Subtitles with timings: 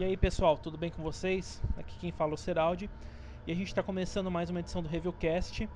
[0.00, 1.62] E aí pessoal, tudo bem com vocês?
[1.76, 2.88] Aqui quem fala é o Seraldi
[3.46, 5.68] e a gente está começando mais uma edição do Reviewcast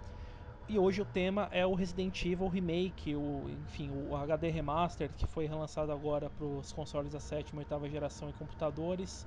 [0.67, 5.27] e hoje o tema é o Resident Evil Remake, o, enfim, o HD Remaster que
[5.27, 9.27] foi relançado agora para os consoles da sétima e oitava geração e computadores.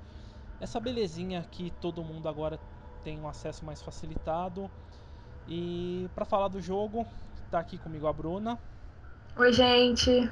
[0.60, 2.60] Essa belezinha que todo mundo agora
[3.04, 4.68] tem um acesso mais facilitado.
[5.48, 7.06] E para falar do jogo,
[7.46, 8.58] está aqui comigo a Bruna.
[9.38, 10.28] Oi, gente.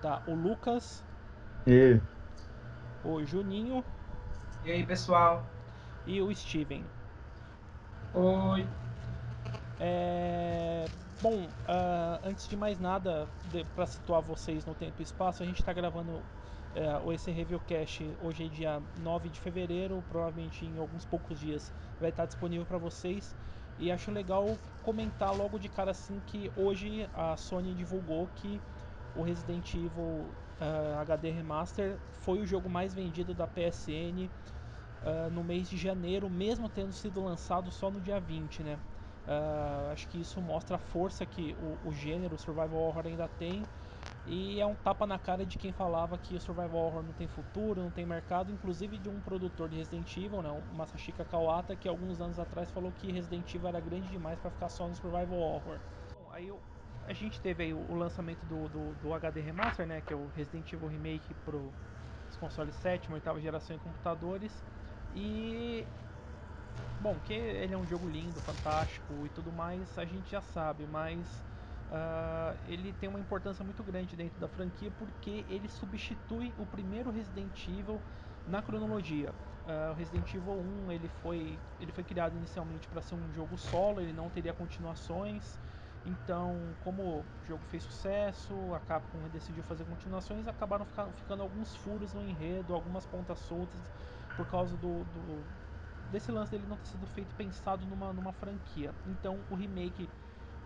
[0.00, 1.04] Tá o Lucas.
[1.66, 2.00] E
[3.04, 3.84] o Juninho.
[4.64, 5.44] E aí, pessoal?
[6.06, 6.84] E o Steven.
[8.14, 8.66] Oi.
[9.78, 10.84] É...
[11.22, 13.28] Bom, uh, antes de mais nada,
[13.74, 18.46] para situar vocês no tempo e espaço, a gente está gravando uh, esse Reviewcast hoje
[18.46, 23.36] é dia 9 de fevereiro, provavelmente em alguns poucos dias vai estar disponível para vocês.
[23.78, 28.60] E acho legal comentar logo de cara assim que hoje a Sony divulgou que
[29.16, 30.26] o Resident Evil
[30.60, 34.28] uh, ah, HD Remaster foi o jogo mais vendido da PSN
[35.02, 38.78] uh, no mês de janeiro, mesmo tendo sido lançado só no dia 20, né?
[39.26, 43.62] Uh, acho que isso mostra a força que o, o, gênero Survival Horror ainda tem
[44.26, 47.28] e é um tapa na cara de quem falava que o Survival Horror não tem
[47.28, 51.76] futuro, não tem mercado, inclusive de um produtor de Resident Evil, né, o Masashika Kawata,
[51.76, 54.94] que alguns anos atrás falou que Resident Evil era grande demais para ficar só no
[54.96, 55.78] Survival Horror.
[56.14, 56.58] Bom, aí eu
[57.10, 60.30] a gente teve aí o, lançamento do, do, do, HD Remaster, né, que é o
[60.36, 64.52] Resident Evil Remake para os consoles 7 oitava geração em computadores.
[65.16, 65.84] E
[67.00, 70.86] bom, que ele é um jogo lindo, fantástico e tudo mais, a gente já sabe,
[70.86, 71.18] mas
[71.90, 77.10] uh, ele tem uma importância muito grande dentro da franquia porque ele substitui o primeiro
[77.10, 78.00] Resident Evil
[78.46, 79.34] na cronologia.
[79.66, 83.58] Uh, o Resident Evil 1 ele foi, ele foi criado inicialmente para ser um jogo
[83.58, 85.58] solo, ele não teria continuações.
[86.06, 92.14] Então, como o jogo fez sucesso, a Capcom decidiu fazer continuações, acabaram ficando alguns furos
[92.14, 93.80] no enredo, algumas pontas soltas,
[94.36, 95.44] por causa do, do
[96.10, 98.92] desse lance dele não ter sido feito pensado numa, numa franquia.
[99.06, 100.08] Então, o remake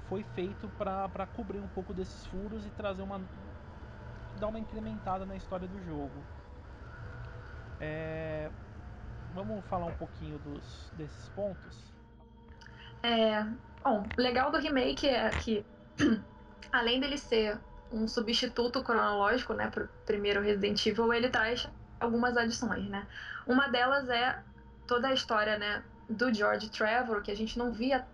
[0.08, 3.20] foi feito para cobrir um pouco desses furos e trazer uma
[4.38, 6.24] dar uma incrementada na história do jogo.
[7.80, 8.50] É,
[9.32, 11.92] vamos falar um pouquinho dos, desses pontos?
[13.02, 13.46] É,
[13.84, 15.62] Bom, o legal do remake é que,
[16.72, 17.58] além dele ser
[17.92, 21.68] um substituto cronológico, né, pro primeiro Resident Evil, ele traz
[22.00, 23.06] algumas adições, né?
[23.46, 24.42] Uma delas é
[24.86, 28.06] toda a história, né, do George Trevor, que a gente não via,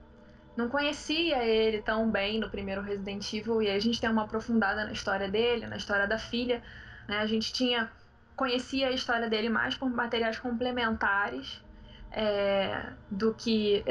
[0.56, 4.84] não conhecia ele tão bem no primeiro Resident Evil, e a gente tem uma aprofundada
[4.84, 6.62] na história dele, na história da filha,
[7.08, 7.18] né?
[7.18, 7.88] A gente tinha
[8.34, 11.62] conhecia a história dele mais por materiais complementares
[12.10, 13.84] é, do que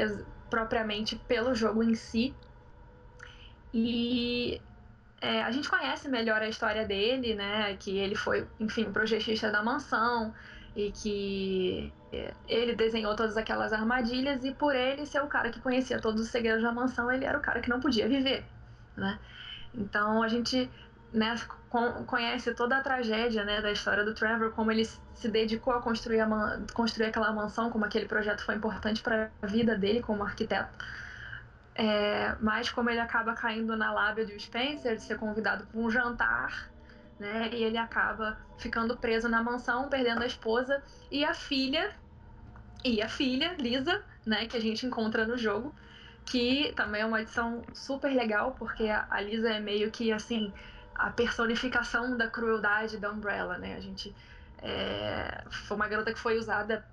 [0.50, 2.34] propriamente pelo jogo em si.
[3.72, 4.60] E
[5.20, 7.76] é, a gente conhece melhor a história dele, né?
[7.78, 10.34] Que ele foi, enfim, projetista da mansão
[10.74, 15.60] e que é, ele desenhou todas aquelas armadilhas e por ele ser o cara que
[15.60, 18.44] conhecia todos os segredos da mansão, ele era o cara que não podia viver,
[18.96, 19.18] né?
[19.74, 20.68] Então a gente
[21.12, 21.34] né,
[22.06, 26.20] conhece toda a tragédia né, da história do Trevor, como ele se dedicou a construir,
[26.20, 30.78] a construir aquela mansão, como aquele projeto foi importante para a vida dele como arquiteto.
[31.74, 35.90] É, mas como ele acaba caindo na lábia do Spencer de ser convidado para um
[35.90, 36.70] jantar,
[37.18, 41.90] né, e ele acaba ficando preso na mansão, perdendo a esposa e a filha,
[42.84, 45.74] e a filha, Lisa, né, que a gente encontra no jogo,
[46.24, 50.52] que também é uma edição super legal, porque a Lisa é meio que assim
[51.00, 53.74] a personificação da crueldade da Umbrella, né?
[53.74, 54.14] A gente
[54.62, 56.84] é, foi uma garota que foi usada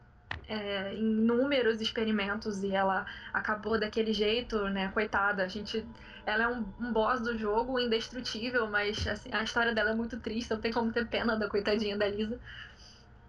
[0.47, 4.89] é, em inúmeros experimentos e ela acabou daquele jeito, né?
[4.89, 5.85] Coitada, a gente,
[6.25, 10.17] ela é um, um boss do jogo, indestrutível, mas assim, a história dela é muito
[10.19, 12.39] triste, não tem como ter pena da coitadinha da Lisa.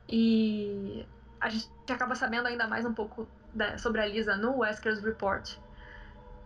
[0.08, 1.04] E
[1.40, 5.58] a gente acaba sabendo ainda mais um pouco da, sobre a Lisa no Wesker's Report.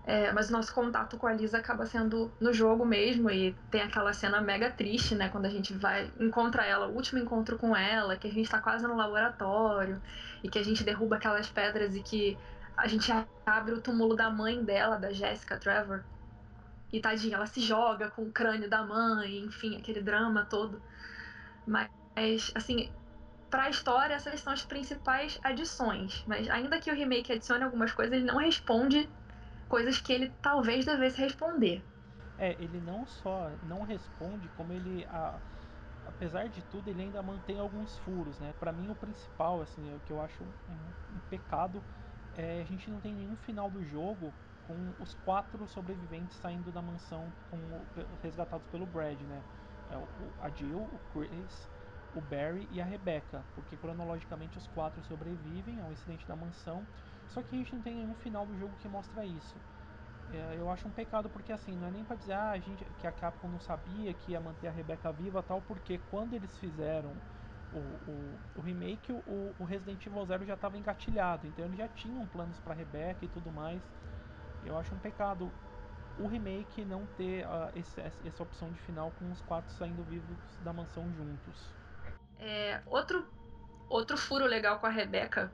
[0.05, 3.83] É, mas o nosso contato com a Lisa acaba sendo no jogo mesmo e tem
[3.83, 5.29] aquela cena mega triste, né?
[5.29, 8.61] Quando a gente vai encontra ela, o último encontro com ela, que a gente tá
[8.61, 10.03] quase no laboratório
[10.43, 12.37] e que a gente derruba aquelas pedras e que
[12.77, 13.13] a gente
[13.47, 16.03] abre o túmulo da mãe dela, da Jessica Trevor.
[16.93, 20.83] E tadinha, ela se joga com o crânio da mãe, enfim, aquele drama todo.
[21.67, 22.91] Mas, assim,
[23.49, 26.25] para a história, essas são as principais adições.
[26.27, 29.09] Mas ainda que o remake adicione algumas coisas, ele não responde
[29.73, 31.83] coisas que ele talvez devesse responder.
[32.37, 35.41] É, ele não só não responde, como ele, a,
[36.07, 38.53] apesar de tudo, ele ainda mantém alguns furos, né?
[38.61, 41.83] Para mim, o principal, assim, o que eu acho um, um, pecado
[42.37, 44.31] é a gente não tem nenhum final do jogo
[44.67, 47.59] com os quatro sobreviventes saindo da mansão com,
[48.23, 49.43] resgatados pelo Brad, né?
[49.91, 50.07] É, o,
[50.43, 51.67] a Jill, o Chris,
[52.15, 56.87] o Barry e a Rebecca, porque cronologicamente os quatro sobrevivem ao incidente da mansão,
[57.29, 59.55] só que a gente não tem nenhum final do jogo que mostra isso.
[60.33, 62.85] É, eu acho um pecado porque assim, não é nem pra dizer ah, a gente,
[62.99, 66.57] que a Capcom não sabia que ia manter a Rebecca viva tal, porque quando eles
[66.59, 67.15] fizeram
[67.73, 71.89] o, o, o remake, o, o, Resident Evil Zero já estava engatilhado, então eles já
[71.89, 73.83] tinham planos para Rebecca e tudo mais.
[74.65, 75.51] Eu acho um pecado
[76.19, 80.37] o remake não ter uh, esse, essa opção de final com os quatro saindo vivos
[80.61, 81.71] da mansão juntos.
[82.39, 83.27] É, outro,
[83.89, 85.51] outro furo legal com a Rebecca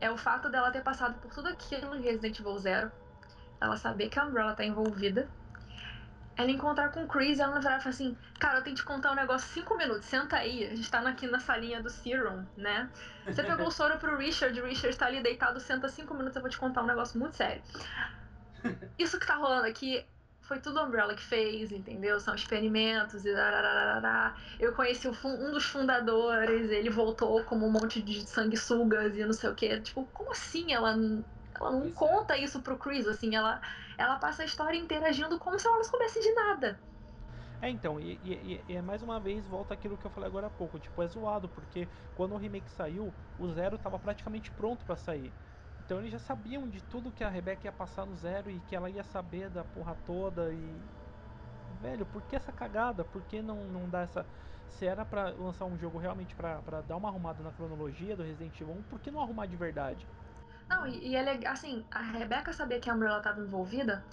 [0.00, 2.92] é o fato dela ter passado por tudo aquilo em Resident Evil Zero.
[3.60, 5.28] Ela saber que a Umbrella tá envolvida.
[6.36, 8.82] Ela encontrar com o Chris e ela virar e falar assim: Cara, eu tenho que
[8.82, 10.64] te contar um negócio cinco minutos, senta aí.
[10.64, 12.88] A gente tá aqui na salinha do Serum, né?
[13.26, 16.42] Você pegou o soro pro Richard, o Richard tá ali deitado, senta cinco minutos, eu
[16.42, 17.60] vou te contar um negócio muito sério.
[18.96, 20.06] Isso que tá rolando aqui
[20.48, 22.18] foi tudo a Umbrella que fez, entendeu?
[22.18, 24.34] São experimentos e dararara.
[24.58, 29.50] Eu conheci um dos fundadores, ele voltou como um monte de sanguessugas e não sei
[29.50, 29.78] o que.
[29.82, 30.96] Tipo, como assim ela
[31.60, 32.40] ela não isso conta é.
[32.40, 33.60] isso pro Chris, assim, ela,
[33.98, 36.80] ela passa a história interagindo como se ela não soubesse de nada.
[37.60, 40.46] É, então, e, e, e, é mais uma vez volta aquilo que eu falei agora
[40.46, 44.84] há pouco, tipo, é zoado, porque quando o remake saiu, o Zero tava praticamente pronto
[44.84, 45.32] para sair.
[45.88, 48.76] Então eles já sabiam de tudo que a Rebecca ia passar no Zero e que
[48.76, 50.76] ela ia saber da porra toda e...
[51.80, 53.04] Velho, por que essa cagada?
[53.04, 54.26] Por que não, não dá essa...
[54.68, 58.60] Se era para lançar um jogo realmente para dar uma arrumada na cronologia do Resident
[58.60, 60.06] Evil 1, por que não arrumar de verdade?
[60.68, 64.04] Não, e, e é legal, assim, a Rebecca sabia que a Umbrella estava envolvida,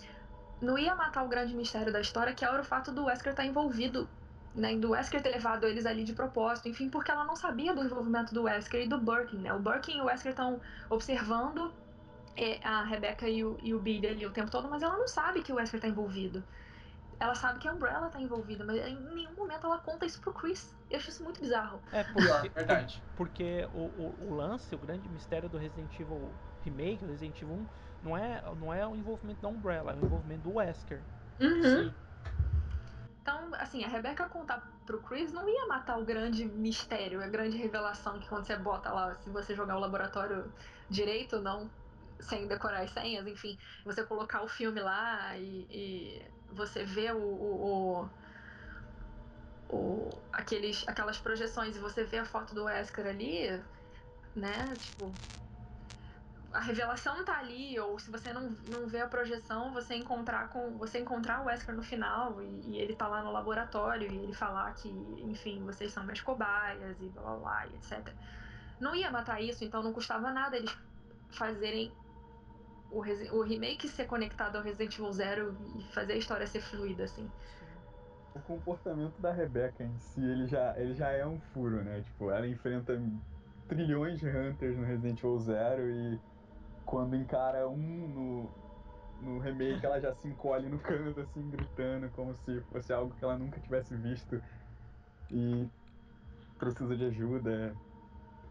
[0.61, 3.43] não ia matar o grande mistério da história, que era o fato do Wesker estar
[3.43, 4.07] tá envolvido,
[4.55, 7.83] né, do Wesker ter levado eles ali de propósito, enfim, porque ela não sabia do
[7.83, 9.53] envolvimento do Wesker e do Birkin, né?
[9.53, 11.73] O Birkin e o Wesker estão observando
[12.37, 15.07] é, a Rebecca e o, e o Billy ali o tempo todo, mas ela não
[15.07, 16.43] sabe que o Wesker está envolvido
[17.19, 20.33] ela sabe que a Umbrella tá envolvida, mas em nenhum momento ela conta isso pro
[20.33, 20.75] Chris.
[20.89, 21.79] Eu acho isso muito bizarro.
[21.91, 23.03] É, porque, verdade.
[23.15, 26.29] Porque o, o, o, lance, o grande mistério do Resident Evil
[26.63, 27.65] Remake, do Resident Evil 1,
[28.03, 31.01] não é, não é o envolvimento da Umbrella, é o envolvimento do Wesker.
[31.39, 31.63] Uhum.
[31.63, 31.93] Sim.
[33.25, 37.57] Então, assim, a Rebecca contar pro Chris não ia matar o grande mistério, a grande
[37.57, 40.53] revelação que quando você bota lá, se você jogar o laboratório
[40.87, 41.67] direito, não
[42.19, 47.17] sem decorar as senhas, enfim, você colocar o filme lá e, e você vê o,
[47.17, 48.09] o,
[49.71, 53.59] o, o, aqueles, aquelas projeções e você vê a foto do Wesker ali,
[54.35, 54.77] né?
[54.79, 55.11] Tipo,
[56.55, 60.77] a revelação tá ali, ou se você não, não vê a projeção, você encontrar com
[60.77, 64.33] você encontrar o Wesker no final e, e, ele tá lá no laboratório e ele
[64.33, 68.09] falar que, enfim, vocês são minhas cobaias e blá blá blá, e etc.
[68.79, 70.75] Não ia matar isso, então não custava nada eles
[71.29, 71.91] fazerem
[72.89, 72.99] o,
[73.37, 77.29] o remake ser conectado ao Resident Evil Zero e fazer a história ser fluida, assim.
[78.33, 82.01] O comportamento da Rebecca em si, ele já, ele já é um furo, né?
[82.01, 83.01] Tipo, ela enfrenta
[83.67, 86.19] trilhões de Hunters no Resident Evil Zero e
[86.85, 88.49] quando encara um no,
[89.21, 93.23] no remake, ela já se encolhe no canto, assim, gritando, como se fosse algo que
[93.23, 94.41] ela nunca tivesse visto
[95.31, 95.67] e
[96.57, 97.75] precisa de ajuda.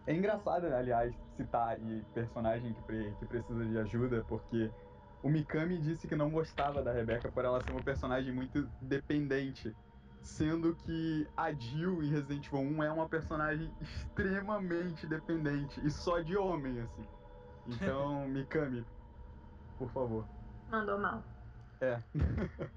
[0.06, 4.70] É engraçado, aliás, citar aí personagem que, que precisa de ajuda, porque
[5.22, 9.74] o Mikami disse que não gostava da Rebecca por ela ser uma personagem muito dependente.
[10.20, 16.20] Sendo que a Jill em Resident Evil 1 é uma personagem extremamente dependente e só
[16.20, 17.06] de homem, assim.
[17.66, 18.84] Então, Mikami,
[19.78, 20.24] por favor.
[20.70, 21.22] Mandou mal.
[21.80, 21.98] É.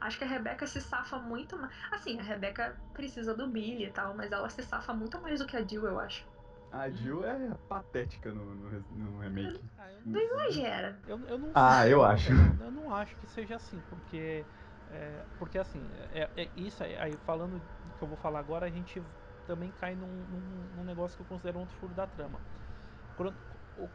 [0.00, 1.72] Acho que a Rebeca se safa muito mais.
[1.90, 5.46] Assim, a Rebeca precisa do Billy e tal, mas ela se safa muito mais do
[5.46, 6.26] que a Jill, eu acho.
[6.70, 9.60] A Jill é patética no, no, no remake.
[9.78, 10.98] Ah, não, não exagera.
[11.06, 12.32] Eu, eu não ah, eu acho.
[12.60, 14.44] Eu, não acho que seja assim, porque.
[14.90, 15.80] É, porque assim,
[16.12, 19.02] é, é isso aí, aí, falando do que eu vou falar agora, a gente
[19.46, 22.38] também cai num, num, num negócio que eu considero um outro furo da trama.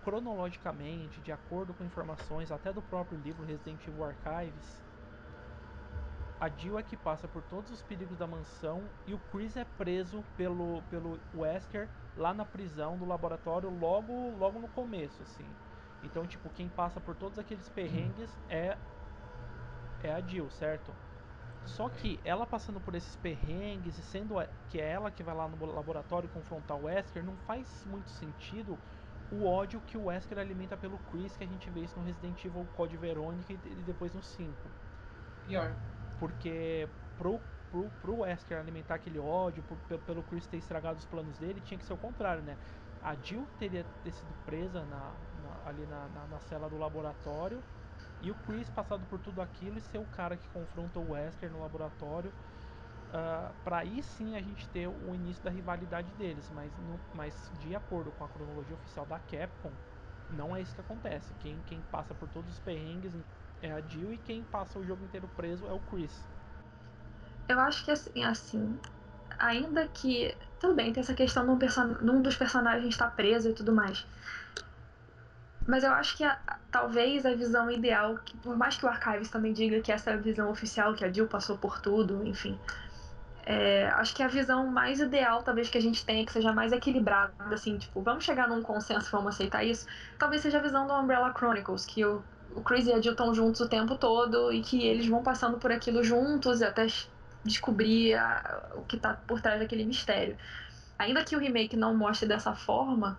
[0.04, 4.84] Cronologicamente, de acordo com informações até do próprio livro Resident Evil Archives,
[6.40, 9.66] a Jill é que passa por todos os perigos da mansão e o Chris é
[9.66, 15.46] preso pelo, pelo Wesker lá na prisão do laboratório logo, logo no começo, assim.
[16.02, 18.78] Então, tipo, quem passa por todos aqueles perrengues é
[20.02, 20.94] é a Jill, certo?
[21.66, 24.36] Só que ela passando por esses perrengues e sendo
[24.70, 28.78] que é ela que vai lá no laboratório confrontar o Wesker, não faz muito sentido
[29.32, 32.44] o ódio que o Wesker alimenta pelo Chris, que a gente vê isso no Resident
[32.44, 34.54] Evil Code Verônica e depois no 5.
[35.48, 35.76] Pior.
[36.20, 39.64] Porque pro, pro, pro Wesker alimentar aquele ódio,
[40.06, 42.58] pelo Chris ter estragado os planos dele, tinha que ser o contrário, né?
[43.02, 47.64] A Jill teria ter sido presa na, na ali na, na, na, cela do laboratório
[48.22, 51.50] e o Chris passado por tudo aquilo e ser o cara que confronta o Wesker
[51.50, 52.34] no laboratório.
[53.10, 57.52] Uh, para aí sim a gente ter o início da rivalidade deles, mas, não, mas
[57.54, 59.72] de acordo com a cronologia oficial da Capcom,
[60.30, 61.34] não é isso que acontece.
[61.40, 63.14] Quem, quem passa por todos os perrengues
[63.62, 66.28] é a Jill e quem passa o jogo inteiro preso é o Chris.
[67.48, 68.80] Eu acho que assim, assim
[69.40, 70.36] ainda que.
[70.60, 73.72] Tudo bem, tem essa questão de um, person um dos personagens estar preso e tudo
[73.72, 74.06] mais.
[75.66, 76.38] Mas eu acho que a,
[76.72, 80.14] talvez a visão ideal, que, por mais que o Archives também diga que essa é
[80.16, 82.60] a visão oficial, que a Jill passou por tudo, enfim.
[83.52, 86.72] É, acho que a visão mais ideal, talvez, que a gente tenha, que seja mais
[86.72, 89.88] equilibrada, assim, tipo, vamos chegar num consenso, vamos aceitar isso,
[90.20, 92.22] talvez seja a visão do Umbrella Chronicles, que o,
[92.56, 95.58] o Chris e a Jill estão juntos o tempo todo e que eles vão passando
[95.58, 96.86] por aquilo juntos até
[97.44, 100.38] descobrir a, o que está por trás daquele mistério.
[101.00, 103.18] Ainda que o remake não mostre dessa forma,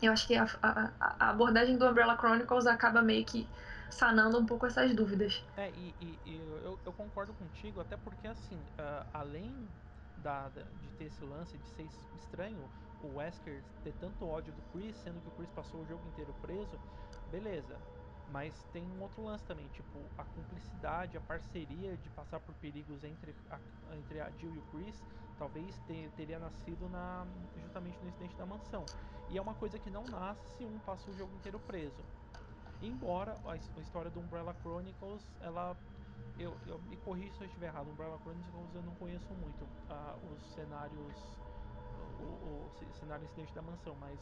[0.00, 3.46] eu acho que a, a, a, abordagem do Umbrella Chronicles acaba meio que
[3.90, 5.42] sanando um pouco essas dúvidas.
[5.56, 9.68] É, e, e, e eu, eu, concordo contigo, até porque assim, uh, além
[10.18, 12.68] da, de ter esse lance de ser estranho,
[13.02, 16.34] o Wesker ter tanto ódio do Chris, sendo que o Chris passou o jogo inteiro
[16.40, 16.78] preso,
[17.30, 17.76] beleza.
[18.30, 23.02] Mas tem um outro lance também, tipo, a cumplicidade, a parceria de passar por perigos
[23.02, 23.58] entre a,
[23.96, 24.94] entre a Jill e o Chris,
[25.36, 27.26] talvez ter, teria nascido na,
[27.60, 28.84] justamente no incidente da mansão.
[29.30, 32.02] E é uma coisa que não nasce se um passa o jogo inteiro preso.
[32.82, 35.76] Embora a, a história do Umbrella Chronicles, ela
[36.38, 37.88] eu, eu me corrijo se eu estiver errado.
[37.88, 39.66] Umbrella Chronicles eu não conheço muito
[40.32, 41.14] os cenários,
[42.18, 44.18] o, o, o, cenário incidente da mansão, mas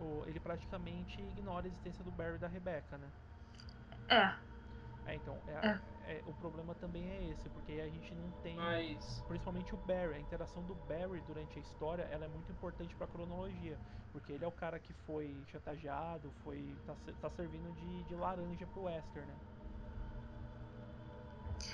[0.00, 3.08] o, ele praticamente ignora a existência do Barry e da Rebecca, né?
[4.08, 4.55] É.
[5.06, 5.80] É, então, é, é.
[6.08, 8.54] É, o problema também é esse, porque a gente não tem.
[8.56, 9.24] Mas...
[9.26, 10.14] Principalmente o Barry.
[10.14, 13.76] A interação do Barry durante a história ela é muito importante pra cronologia.
[14.12, 16.76] Porque ele é o cara que foi chantageado, foi.
[16.86, 19.34] tá, tá servindo de, de laranja pro Wester, né?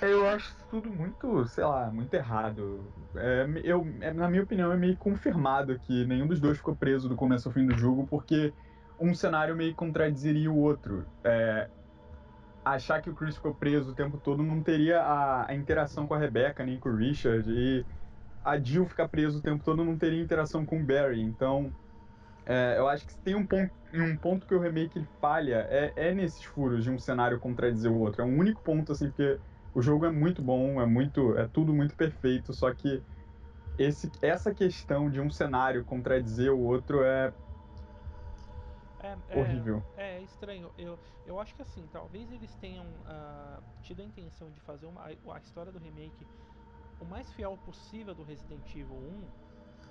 [0.01, 2.91] Eu acho tudo muito, sei lá, muito errado.
[3.15, 7.07] É, eu, é, na minha opinião, é meio confirmado que nenhum dos dois ficou preso
[7.07, 8.53] do começo ao fim do jogo, porque
[8.99, 11.05] um cenário meio contradiziria o outro.
[11.23, 11.69] É,
[12.63, 16.13] achar que o Chris ficou preso o tempo todo não teria a, a, interação com
[16.13, 17.85] a Rebecca nem com o Richard e
[18.43, 21.21] a Jill ficar preso o tempo todo não teria interação com o Barry.
[21.21, 21.73] Então,
[22.45, 26.13] é, eu acho que tem um ponto, um ponto que o remake falha é, é
[26.13, 28.21] nesses furos de um cenário contradizer o outro.
[28.21, 29.39] É um único ponto assim porque
[29.73, 33.01] o jogo é muito bom, é muito, é tudo muito perfeito, só que
[33.77, 37.33] esse, essa questão de um cenário contradizer o outro é
[39.03, 39.83] é, é, horrível.
[39.97, 40.71] É, é, estranho.
[40.77, 45.05] Eu, eu acho que assim, talvez eles tenham uh, tido a intenção de fazer uma,
[45.05, 46.25] a, história do remake
[46.99, 49.23] o mais fiel possível do Resident Evil 1.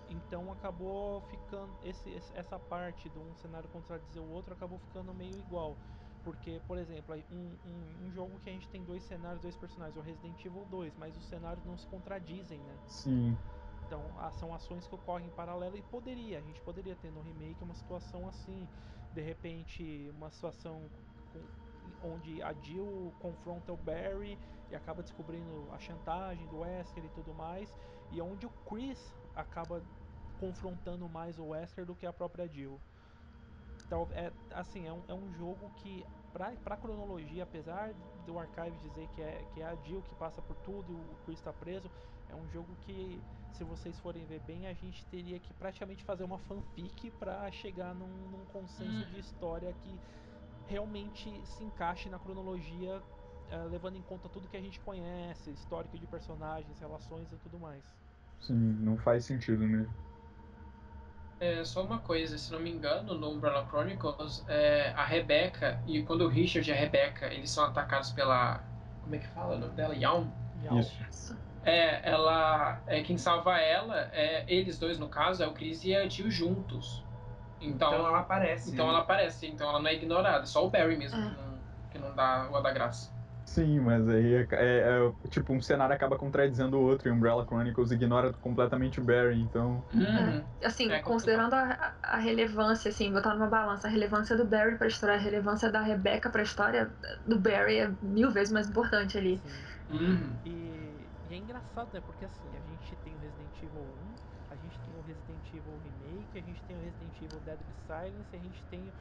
[0.08, 1.72] Então acabou ficando.
[1.84, 5.76] Esse, essa parte de um cenário contradizer o outro acabou ficando meio igual.
[6.24, 9.96] Porque, por exemplo, um, um, um, jogo que a gente tem dois cenários, dois personagens,
[9.96, 12.78] o Resident Evil 2, mas os cenários não se contradizem, né?
[12.86, 13.36] Sim.
[13.84, 17.62] Então, são ações que ocorrem em paralelo e poderia, a gente poderia ter no remake
[17.62, 18.66] uma situação assim,
[19.14, 20.82] de repente, uma situação
[21.32, 24.38] com, onde a Jill confronta o Barry
[24.70, 27.68] e acaba descobrindo a chantagem do Wesker e tudo mais,
[28.10, 28.98] e onde o Chris
[29.34, 29.82] acaba
[30.40, 32.80] confrontando mais o Wesker do que a própria Jill.
[33.86, 37.92] Então, é, assim, é um, é um jogo que, pra, pra cronologia, apesar
[38.26, 41.16] do Archive dizer que é, que é a Jill que passa por tudo e o
[41.26, 41.90] Chris está preso,
[42.32, 43.20] é um jogo que,
[43.52, 47.94] se vocês forem ver bem, a gente teria que praticamente fazer uma fanfic para chegar
[47.94, 49.10] num, num consenso hum.
[49.12, 50.00] de história que
[50.66, 55.98] realmente se encaixe na cronologia, uh, levando em conta tudo que a gente conhece, histórico
[55.98, 57.84] de personagens, relações e tudo mais.
[58.40, 59.92] Sim, não faz sentido mesmo.
[61.38, 66.02] É, só uma coisa, se não me engano, no Umbrella Chronicles, é, a Rebecca, e
[66.04, 68.62] quando o Richard e a Rebecca, eles são atacados pela...
[69.02, 69.92] Como é que fala o nome dela?
[69.94, 70.30] Yawn?
[70.78, 71.36] Isso.
[71.64, 72.80] É, ela...
[72.86, 76.30] É, quem salva ela, é, eles dois no caso, é o Chris e a Jill
[76.30, 77.02] juntos.
[77.60, 78.72] Então, então ela aparece.
[78.72, 78.92] Então né?
[78.92, 81.22] ela aparece, então ela não é ignorada, só o Barry mesmo é.
[81.22, 81.58] que, não,
[81.92, 83.12] que não dá o da graça.
[83.44, 87.44] Sim, mas aí é, é, é, tipo, um cenário acaba contradizendo o outro e Umbrella
[87.44, 89.84] Chronicles ignora completamente o Barry, então.
[89.92, 90.42] Uhum.
[90.60, 94.76] É, assim, é considerando a, a, relevância, assim, botar numa balança a relevância do Barry
[94.76, 96.90] pra história, a relevância da Rebecca pra história,
[97.26, 99.40] do Barry é mil vezes mais importante ali.
[99.90, 100.30] Uhum.
[100.46, 100.81] E,
[101.34, 102.00] é engraçado, né?
[102.00, 105.80] Porque assim, a gente tem o Resident Evil 1 a gente tem o Resident Evil
[105.82, 108.92] Remake, a gente tem o Resident Evil Deadly Silence, a gente tem o,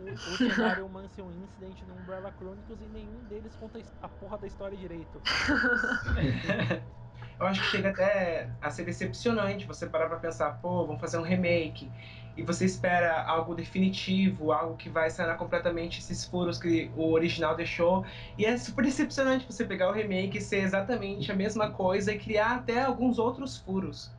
[0.00, 4.38] o, o, o cenário Mansion Incident no Umbrella Chronicles e nenhum deles conta a porra
[4.38, 5.20] da história direito.
[7.38, 11.18] Eu acho que chega até a ser decepcionante você parar pra pensar, pô, vamos fazer
[11.18, 11.92] um remake.
[12.36, 17.56] E você espera algo definitivo, algo que vai sanar completamente esses furos que o original
[17.56, 18.04] deixou.
[18.36, 22.18] E é super decepcionante você pegar o remake e ser exatamente a mesma coisa e
[22.18, 24.16] criar até alguns outros furos.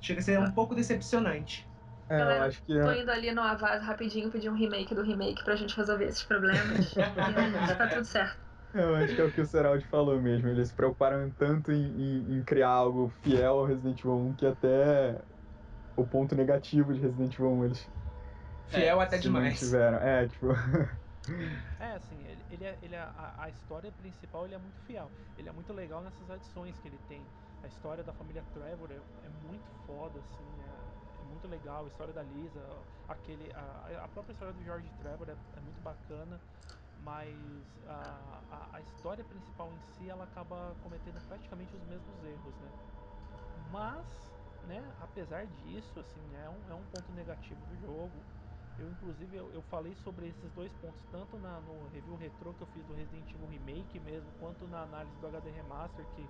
[0.00, 1.70] Chega a ser um pouco decepcionante.
[2.10, 4.94] É, eu Galera, acho que Tô é, indo ali no Avaz rapidinho pedir um remake
[4.94, 6.98] do remake pra gente resolver esses problemas.
[7.66, 8.42] e tá tudo certo.
[8.74, 10.48] Eu acho que é o que o Seraldi falou mesmo.
[10.48, 14.46] Eles se preocuparam tanto em, em- em criar algo fiel ao Resident Evil 1 que
[14.46, 15.20] até
[15.96, 17.90] o ponto negativo de Resident Evil 1 eles
[18.68, 19.54] Fiel até se demais.
[19.54, 19.98] mantiveram.
[19.98, 20.46] É, tipo.
[21.78, 25.10] É, assim, ele, ele é, ele é- a, a história principal ele é muito fiel.
[25.36, 27.26] Ele é muito legal nessas adições que ele tem.
[27.62, 31.84] A história da família Trevor é, é muito foda, assim, é, é muito legal.
[31.84, 32.60] A história da Lisa,
[33.08, 36.40] aquele, a, a própria história do George Trevor é, é muito bacana.
[37.04, 42.54] Mas a, a, a história principal em si ela acaba cometendo praticamente os mesmos erros,
[42.60, 42.70] né?
[43.70, 44.06] Mas,
[44.66, 48.22] né, apesar disso, assim, é um, é um ponto negativo do jogo.
[48.78, 52.62] Eu, inclusive, eu, eu falei sobre esses dois pontos, tanto na, no review retrô que
[52.62, 56.26] eu fiz do Resident Evil Remake mesmo, quanto na análise do HD Remaster, que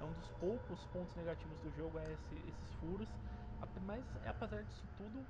[0.00, 3.08] é um dos poucos pontos negativos do jogo, é esse- esses furos.
[3.82, 5.24] Mas, apesar disso tudo,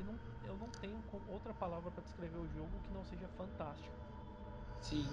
[0.00, 0.14] eu não,
[0.44, 3.94] eu não tenho outra palavra para descrever o jogo que não seja fantástico.
[4.80, 5.06] Sim.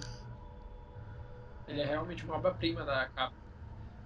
[1.67, 3.35] Ele é realmente uma obra-prima da capa.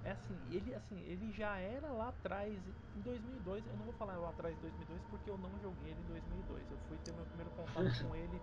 [0.04, 2.52] É assim, ele assim, ele já era lá atrás
[2.96, 3.68] em 2002.
[3.68, 6.72] Eu não vou falar lá atrás em 2002 porque eu não joguei ele em 2002.
[6.72, 8.42] Eu fui ter meu primeiro contato com ele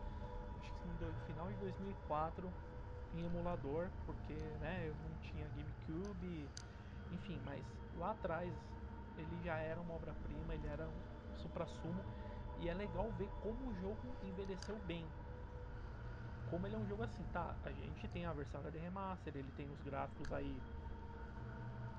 [0.61, 2.49] acho que no final de 2004
[3.15, 6.49] em emulador, porque, né, eu não tinha GameCube,
[7.11, 7.65] enfim, mas
[7.97, 8.53] lá atrás
[9.17, 12.18] ele já era uma obra-prima, ele era um supra-sumo
[12.59, 15.11] e é legal ver como o jogo envelheceu bem.
[16.45, 17.57] Como ele é um jogo assim, tá?
[17.63, 20.63] A gente tem a versão HD Remaster, ele tem os gráficos aí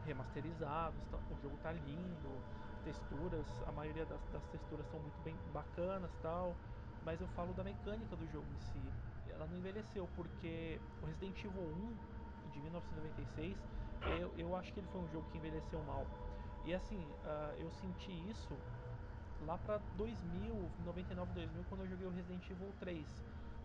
[0.03, 2.43] remasterizados, tá- o jogo tá lindo,
[2.83, 6.59] texturas, a maioria das, das texturas são muito bem bacanas tal,
[7.01, 8.93] mas eu falo da mecânica do jogo em si.
[9.27, 11.99] Ela não envelheceu porque o Resident Evil 1
[12.45, 13.69] de 1996,
[14.19, 16.09] eu, eu acho que ele foi um jogo que envelheceu mal.
[16.63, 18.61] E assim, ah, eu senti isso
[19.45, 23.05] lá pra 2000, 99, 2000, quando eu joguei o Resident Evil 3.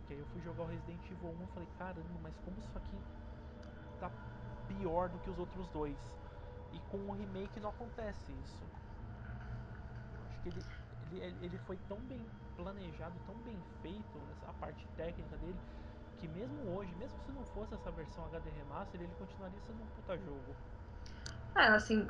[0.07, 2.77] Que aí eu fui jogar o Resident Evil 1 e falei, caramba, mas como isso
[2.77, 2.97] aqui
[3.99, 4.11] tá
[4.67, 5.97] pior do que os outros dois.
[6.73, 8.63] E com o remake não acontece isso.
[10.27, 10.63] Acho que ele,
[11.11, 12.21] ele, ele foi tão bem
[12.55, 15.59] planejado, tão bem feito, a parte técnica dele,
[16.19, 19.87] que mesmo hoje, mesmo se não fosse essa versão HD Remaster, ele continuaria sendo um
[19.87, 20.55] puta jogo.
[21.57, 22.05] É, assim,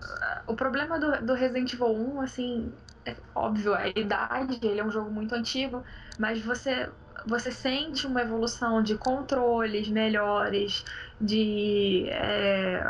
[0.48, 2.74] o problema do, do Resident Evil 1, assim,
[3.06, 5.84] é óbvio, a idade, ele é um jogo muito antigo,
[6.18, 6.90] mas você,
[7.26, 10.84] você sente uma evolução de controles melhores,
[11.22, 12.84] de é,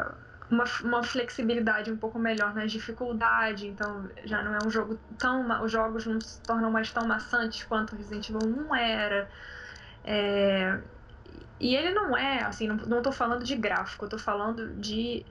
[0.50, 5.64] uma, uma flexibilidade um pouco melhor nas dificuldades, então já não é um jogo tão.
[5.64, 9.30] Os jogos não se tornam mais tão maçantes quanto o Resident Evil 1 era.
[10.04, 10.80] É,
[11.60, 15.26] e ele não é, assim, não, tô falando de gráfico, tô falando de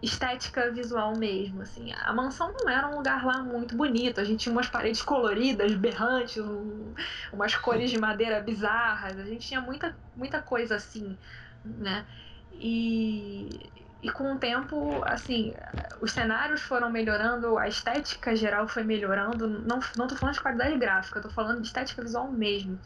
[0.00, 1.92] estética visual mesmo, assim.
[1.92, 5.74] A mansão não era um lugar lá muito bonito, a gente tinha umas paredes coloridas,
[5.74, 6.94] berrantes, um-
[7.32, 11.18] umas cores de madeira bizarras, a gente tinha muita, muita coisa assim,
[11.64, 12.06] né?
[12.52, 15.52] E, e com o tempo, assim,
[16.00, 20.78] os cenários foram melhorando, a estética geral foi melhorando, não, não tô falando de qualidade
[20.78, 22.80] gráfica, tô falando de estética visual mesmo.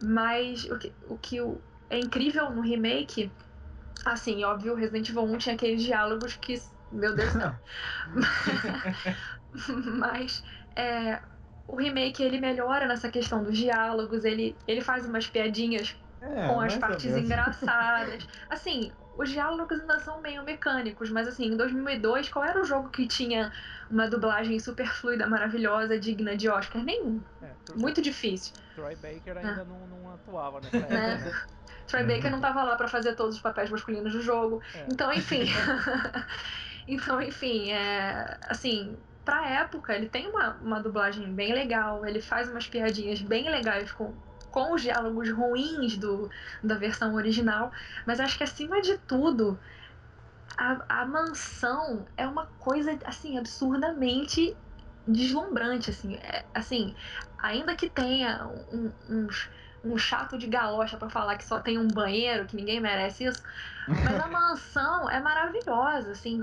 [0.00, 1.36] Mas o que, o que
[1.90, 3.30] é incrível no remake
[4.04, 6.54] Assim, óbvio, o Resident Evil 1 tinha aqueles diálogos que.
[6.90, 7.58] Meu Deus do céu.
[9.98, 10.42] Mas
[10.76, 11.20] é,
[11.66, 16.60] o remake ele melhora nessa questão dos diálogos, ele, ele faz umas piadinhas É, com
[16.60, 18.26] as partes engraçadas.
[18.48, 22.88] Assim, os diálogos ainda são meio mecânicos, mas assim, em 2002, qual era o jogo
[22.88, 23.52] que tinha
[23.90, 26.82] uma dublagem super fluida, maravilhosa, digna de Oscar?
[26.82, 27.20] Nenhum.
[27.42, 28.54] É, Muito difícil.
[28.74, 31.16] Troy Baker ainda não, não atuava nessa época, Né?
[31.18, 31.32] né?
[31.86, 34.62] Troy Baker não tava lá pra fazer todos os papéis masculinos do jogo.
[34.74, 34.86] É.
[34.88, 35.44] Então, enfim.
[36.88, 42.48] então, enfim, é, assim, pra época, ele tem uma, uma dublagem bem legal, ele faz
[42.48, 44.14] umas piadinhas bem legais com,
[44.50, 46.30] com os diálogos ruins do,
[46.62, 47.72] da versão original,
[48.06, 49.60] mas acho que acima de tudo,
[50.56, 54.56] a, a mansão é uma coisa, assim, absurdamente
[55.06, 56.94] deslumbrante, assim, é, assim,
[57.38, 59.50] ainda que tenha um- uns
[59.82, 63.42] um chato de galocha pra falar que só tem um banheiro, que ninguém merece isso.
[64.00, 66.38] Mas a mansão é maravilhosa, assim.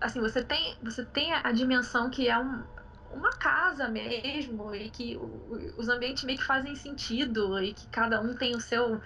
[0.00, 2.64] assim, você tem, você tem a dimensão que é um,
[3.12, 5.16] uma casa mesmo, e que
[5.76, 9.00] os ambientes meio que fazem sentido, e que cada um tem o seu.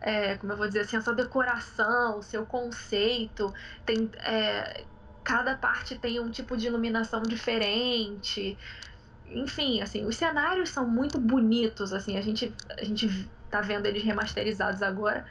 [0.00, 3.52] É, como eu vou dizer assim, a sua decoração, o seu conceito,
[3.84, 4.84] tem, é,
[5.24, 8.56] cada parte tem um tipo de iluminação diferente.
[9.26, 13.08] Enfim, assim, os cenários são muito bonitos, assim, a gente, a gente
[13.50, 15.26] tá vendo eles remasterizados agora,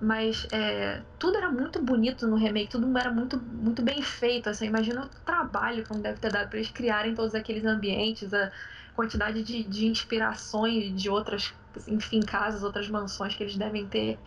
[0.00, 4.48] mas é, tudo era muito bonito no remake, tudo era muito, muito bem feito.
[4.48, 8.50] Assim, imagina o trabalho que deve ter dado para eles criarem todos aqueles ambientes, a
[8.94, 11.52] quantidade de, de inspirações de outras,
[11.86, 14.18] enfim, casas, outras mansões que eles devem ter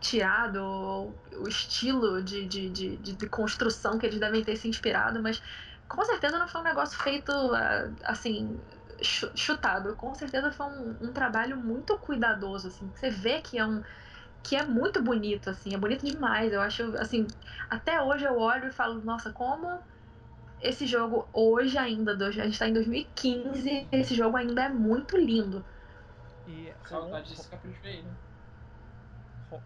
[0.00, 5.40] tirado, o estilo de, de, de, de construção que eles devem ter se inspirado, mas
[5.88, 7.32] com certeza não foi um negócio feito
[8.02, 8.58] assim
[9.02, 9.94] chutado.
[9.96, 12.90] Com certeza foi um, um trabalho muito cuidadoso, assim.
[12.94, 13.82] Você vê que é um
[14.42, 16.52] que é muito bonito, assim, é bonito demais.
[16.52, 17.26] Eu acho, assim,
[17.70, 19.66] até hoje eu olho e falo, nossa, como
[20.60, 25.64] esse jogo hoje ainda, a gente tá em 2015, esse jogo ainda é muito lindo.
[26.46, 28.16] E Saudade desse capricho aí, né?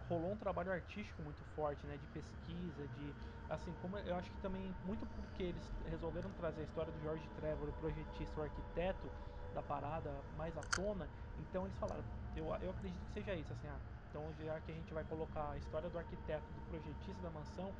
[0.09, 3.13] rolou um trabalho artístico muito forte, né, de pesquisa, de
[3.49, 7.29] assim como eu acho que também muito porque eles resolveram trazer a história do George
[7.35, 9.11] Trevor, o projetista, o arquiteto
[9.53, 12.03] da parada mais à tona, então eles falaram,
[12.35, 15.51] eu, eu acredito que seja isso, assim, ah, então, já que a gente vai colocar
[15.51, 17.71] a história do arquiteto, do projetista da mansão,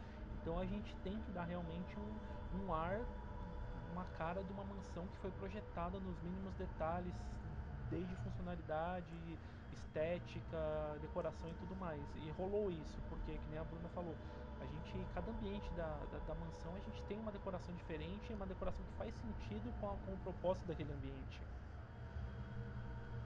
[0.42, 3.00] então a gente tem que dar realmente um, um ar,
[3.92, 7.14] uma cara de uma mansão que foi projetada nos mínimos detalhes,
[7.90, 9.40] desde funcionalidade,
[9.74, 12.02] estética, decoração e tudo mais.
[12.16, 14.16] E rolou isso, porque, que nem a Bruna falou,
[14.62, 18.46] a gente, cada ambiente da, da, da mansão, a gente tem uma decoração diferente, uma
[18.46, 21.42] decoração que faz sentido com, a, com o propósito daquele ambiente.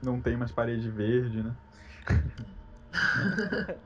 [0.02, 1.56] Não tem mais parede verde, né?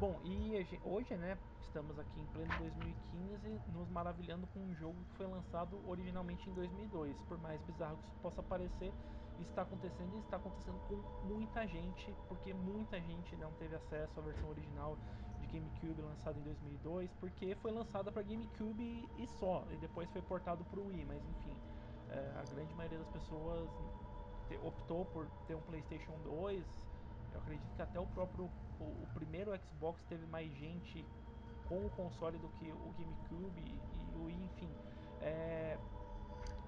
[0.00, 5.16] Bom, e hoje, né, estamos aqui em pleno 2015, nos maravilhando com um jogo que
[5.16, 7.20] foi lançado originalmente em 2002.
[7.22, 8.92] Por mais bizarro que isso possa parecer,
[9.40, 14.22] está acontecendo e está acontecendo com muita gente, porque muita gente não teve acesso à
[14.22, 14.98] versão original
[15.40, 20.22] de GameCube lançada em 2002, porque foi lançada para GameCube e só, e depois foi
[20.22, 21.56] portado para o Wii, mas enfim,
[22.10, 23.70] é, a grande maioria das pessoas
[24.62, 26.64] optou por ter um PlayStation 2.
[27.32, 31.04] Eu acredito que até o próprio o, o primeiro Xbox teve mais gente
[31.68, 34.68] com o console do que o GameCube e o enfim.
[35.20, 35.78] É,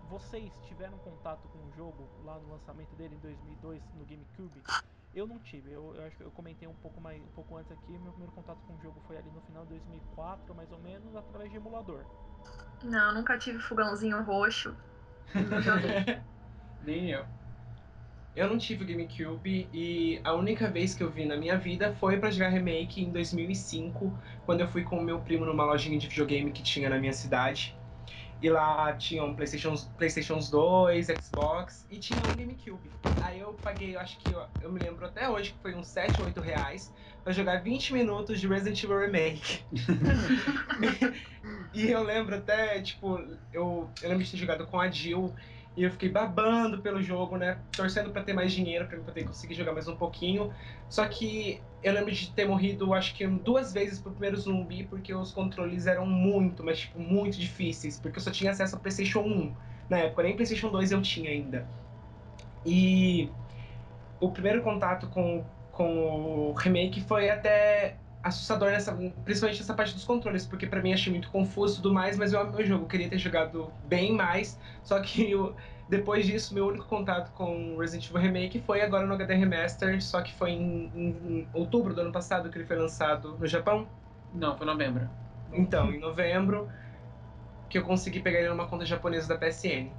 [0.08, 4.62] vocês tiveram contato com o jogo lá no lançamento dele em 2002 no GameCube?
[5.14, 7.70] Eu não tive, eu, eu acho que eu comentei um pouco mais um pouco antes
[7.70, 10.78] aqui, meu primeiro contato com o jogo foi ali no final de 2004, mais ou
[10.80, 12.04] menos, através de emulador.
[12.82, 14.76] Não, nunca tive fogãozinho roxo.
[16.82, 17.24] Nem eu.
[18.36, 21.94] Eu não tive o GameCube e a única vez que eu vi na minha vida
[21.94, 24.12] foi para jogar remake em 2005,
[24.44, 27.12] quando eu fui com o meu primo numa lojinha de videogame que tinha na minha
[27.12, 27.76] cidade.
[28.42, 32.90] E lá tinham PlayStation, PlayStation 2, Xbox e tinha um GameCube.
[33.20, 35.86] Aí eu paguei, eu acho que eu, eu me lembro até hoje que foi uns
[35.86, 36.92] 7 ou 8 reais
[37.22, 39.64] pra jogar 20 minutos de Resident Evil Remake.
[41.72, 43.16] e eu lembro até, tipo,
[43.52, 45.32] eu, eu lembro de ter jogado com a Jill
[45.76, 47.58] e eu fiquei babando pelo jogo, né?
[47.72, 50.52] Torcendo para ter mais dinheiro para poder conseguir jogar mais um pouquinho.
[50.88, 55.12] Só que eu lembro de ter morrido, acho que duas vezes pro primeiro zumbi, porque
[55.12, 57.98] os controles eram muito, mas tipo, muito difíceis.
[57.98, 59.52] Porque eu só tinha acesso ao PlayStation 1
[59.90, 61.66] na época, nem PlayStation 2 eu tinha ainda.
[62.64, 63.28] E
[64.20, 68.92] o primeiro contato com, com o remake foi até assustador nessa,
[69.24, 72.32] principalmente nessa parte dos controles, porque para mim achei muito confuso e tudo mais, mas
[72.32, 75.54] eu amo meu jogo, queria ter jogado bem mais, só que eu,
[75.88, 80.22] depois disso, meu único contato com Resident Evil Remake foi agora no HD Remaster, só
[80.22, 83.86] que foi em, em, em outubro do ano passado que ele foi lançado no Japão.
[84.32, 85.08] Não, foi novembro.
[85.52, 86.68] Então, em novembro,
[87.68, 89.90] que eu consegui pegar ele numa conta japonesa da PSN.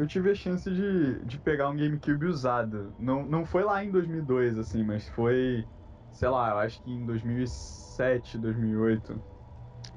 [0.00, 2.94] Eu tive a chance de, de pegar um GameCube usado.
[2.98, 5.68] Não, não foi lá em 2002, assim, mas foi,
[6.10, 9.22] sei lá, eu acho que em 2007, 2008.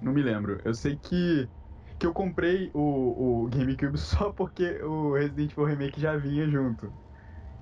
[0.01, 0.59] Não me lembro.
[0.65, 1.49] Eu sei que,
[1.97, 6.87] que eu comprei o, o GameCube só porque o Resident Evil Remake já vinha junto.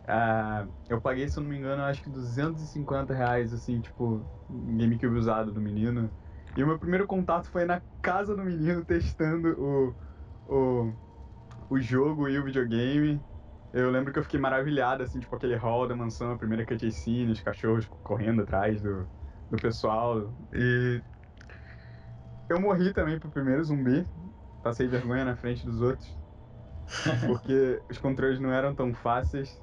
[0.05, 5.15] Uh, eu paguei, se eu não me engano, acho que 250 reais, assim, tipo, GameCube
[5.15, 6.11] usado do menino.
[6.57, 9.95] E o meu primeiro contato foi na casa do menino testando o,
[10.45, 10.93] o
[11.71, 13.23] o jogo e o videogame.
[13.71, 17.31] Eu lembro que eu fiquei maravilhado, assim, tipo, aquele hall da mansão, a primeira cutscene,
[17.31, 19.07] os cachorros correndo atrás do,
[19.49, 20.33] do pessoal.
[20.53, 21.01] E
[22.49, 24.05] eu morri também pro primeiro zumbi.
[24.61, 26.19] Passei vergonha na frente dos outros.
[27.25, 29.57] Porque os controles não eram tão fáceis.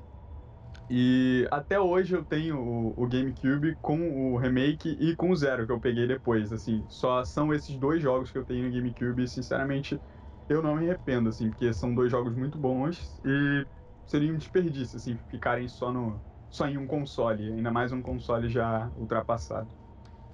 [0.88, 5.66] E até hoje eu tenho o, o, GameCube com o remake e com o Zero
[5.66, 9.22] que eu peguei depois, assim, só são esses dois jogos que eu tenho no GameCube
[9.22, 10.00] e sinceramente
[10.48, 13.66] eu não me arrependo, assim, porque são dois jogos muito bons e
[14.06, 18.48] seria um desperdício, assim, ficarem só no só em um console, ainda mais um console
[18.48, 19.68] já ultrapassado.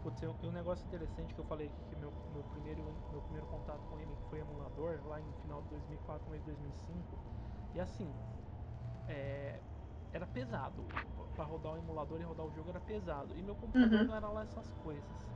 [0.03, 3.96] Putz, um negócio interessante que eu falei que meu, meu, primeiro, meu primeiro contato com
[3.96, 7.18] remake foi emulador, lá em final de 2004, começo de 2005.
[7.74, 8.07] E assim,
[9.09, 9.59] é,
[10.12, 10.85] era pesado.
[11.35, 13.37] Para rodar o emulador e rodar o jogo era pesado.
[13.37, 14.07] E meu computador uhum.
[14.07, 15.27] não era lá essas coisas.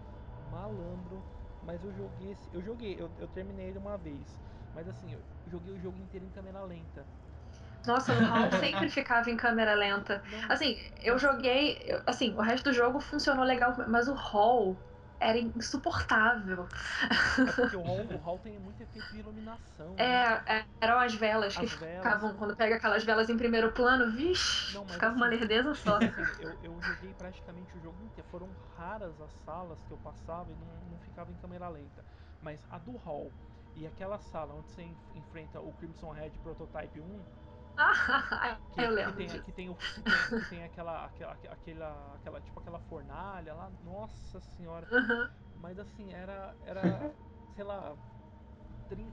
[0.50, 1.22] Malandro.
[1.62, 2.36] Mas eu joguei.
[2.52, 4.38] Eu joguei, eu, eu terminei ele uma vez.
[4.78, 7.04] Mas assim, eu joguei o jogo inteiro em câmera lenta.
[7.84, 10.22] Nossa, no Hall sempre ficava em câmera lenta.
[10.48, 11.76] Assim, eu joguei.
[12.06, 14.76] Assim, o resto do jogo funcionou legal, mas o Hall
[15.18, 16.68] era insuportável.
[17.44, 19.94] É porque o hall, o hall tem muito efeito de iluminação.
[19.96, 20.44] É, né?
[20.60, 21.96] É, eram as velas as que velas.
[21.96, 25.96] ficavam, quando pega aquelas velas em primeiro plano, vixe, não, ficava assim, uma lerdeza só.
[26.06, 28.28] Assim, eu, eu joguei praticamente o jogo inteiro.
[28.28, 32.04] Foram raras as salas que eu passava e não, não ficava em câmera lenta.
[32.40, 33.34] Mas a do hall
[33.78, 37.38] e aquela sala onde você enfrenta o Crimson Red Prototype 1
[38.74, 39.16] que, eu lembro.
[39.16, 42.80] Que tem, que tem, o, que tem, que tem aquela, aquela, aquela, aquela, tipo aquela
[42.80, 43.70] fornalha lá.
[43.84, 44.86] Nossa senhora.
[44.90, 45.30] Uhum.
[45.60, 47.14] Mas assim, era, era
[47.54, 47.96] sei lá,
[48.88, 49.12] 30,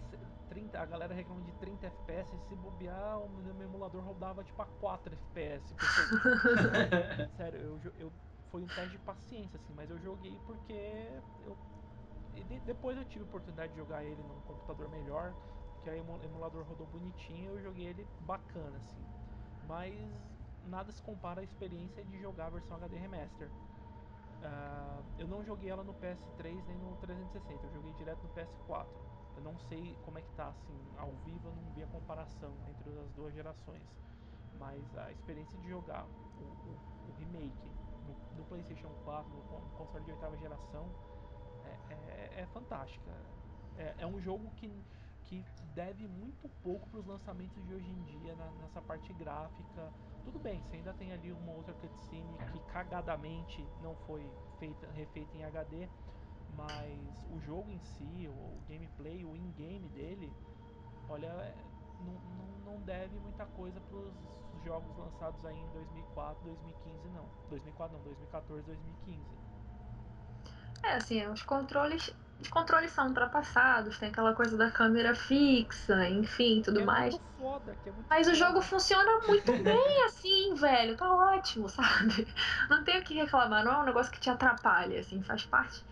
[0.50, 2.32] 30, a galera reclama de 30 FPS.
[2.48, 5.74] Se bobear, o meu emulador rodava tipo a 4 FPS.
[5.74, 8.14] Porque, sério, eu, eu,
[8.50, 11.58] foi um teste de paciência, assim, mas eu joguei porque eu.
[12.36, 15.34] E de, depois eu tive a oportunidade de jogar ele num computador melhor
[15.82, 19.06] que o emulador rodou bonitinho eu joguei ele bacana, assim.
[19.68, 19.94] Mas
[20.66, 23.48] nada se compara à experiência de jogar a versão HD Remaster.
[24.42, 28.88] Uh, eu não joguei ela no PS3 nem no 360, eu joguei direto no PS4.
[29.38, 32.54] Eu não sei como é que tá, assim, ao vivo eu não vi a comparação
[32.70, 33.84] entre as duas gerações.
[34.60, 36.06] Mas a experiência de jogar
[36.40, 37.70] o, o, o remake
[38.08, 40.88] no, no, PlayStation 4, no, no console de oitava geração,
[42.08, 43.12] é, é, é fantástica.
[43.78, 44.72] É, é um jogo que
[45.26, 49.92] que deve muito pouco para os lançamentos de hoje em dia na, nessa parte gráfica.
[50.24, 54.24] Tudo bem, você ainda tem ali uma outra cutscene que cagadamente não foi
[54.60, 55.88] feita, refeita em HD,
[56.56, 60.32] mas o jogo em si, o, gameplay, o in-game dele,
[61.10, 61.56] olha, é,
[62.00, 67.26] não, não, não deve muita coisa para os jogos lançados aí em 2004, 2015 não.
[67.50, 69.22] 2004 não, 2014, 2015.
[70.86, 76.62] É, assim, os controles os controles são ultrapassados, tem aquela coisa da câmera fixa, enfim,
[76.62, 77.14] tudo é mais.
[77.14, 80.98] Muito foda, que é muito Mas o jogo funciona muito bem assim, velho.
[80.98, 82.28] Tá ótimo, sabe?
[82.70, 85.84] Não tem o que reclamar, não é um negócio que te atrapalha, assim, faz parte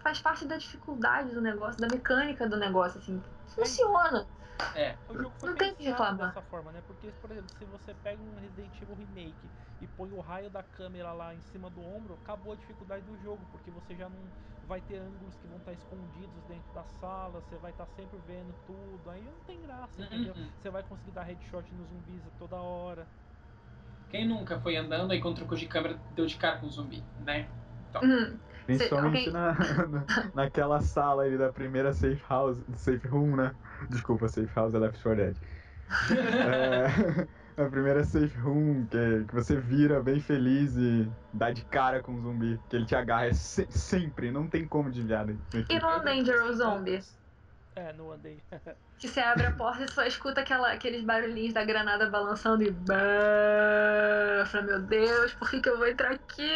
[0.00, 3.22] faz parte da dificuldade do negócio, da mecânica do negócio, assim.
[3.46, 4.26] Funciona.
[4.74, 4.96] É.
[5.08, 6.28] O jogo foi não tem que reclamar.
[6.28, 6.82] dessa forma, né?
[6.86, 10.62] Porque, por exemplo, se você pega um Resident Evil Remake e põe o raio da
[10.62, 14.18] câmera lá em cima do ombro, acabou a dificuldade do jogo, porque você já não
[14.70, 18.54] vai ter ângulos que vão estar escondidos dentro da sala, você vai estar sempre vendo
[18.66, 20.32] tudo, aí não tem graça, entendeu?
[20.32, 20.48] Uhum.
[20.60, 23.04] Você vai conseguir dar headshot nos zumbis a toda hora.
[24.10, 27.02] Quem nunca foi andando e com truco de câmera deu de cara com um zumbi,
[27.24, 27.48] né?
[27.88, 28.02] Então.
[28.02, 28.38] Uhum.
[28.66, 29.54] Principalmente na,
[29.88, 33.54] na, naquela sala ali da primeira safe house, safe room, né?
[33.88, 35.36] Desculpa, safe house é Left 4 Dead.
[36.10, 37.26] é,
[37.60, 42.14] a primeira safe room que, que você vira bem feliz e dá de cara com
[42.14, 45.40] o zumbi, que ele te agarra é se, sempre, não tem como desviar dele.
[45.68, 47.00] E no Dangerous Zombie?
[47.76, 48.42] É, no andei.
[48.98, 52.68] que você abre a porta e só escuta aquela, aqueles barulhinhos da granada balançando e.
[52.68, 56.50] Eu falei, meu Deus, por que, que eu vou entrar aqui?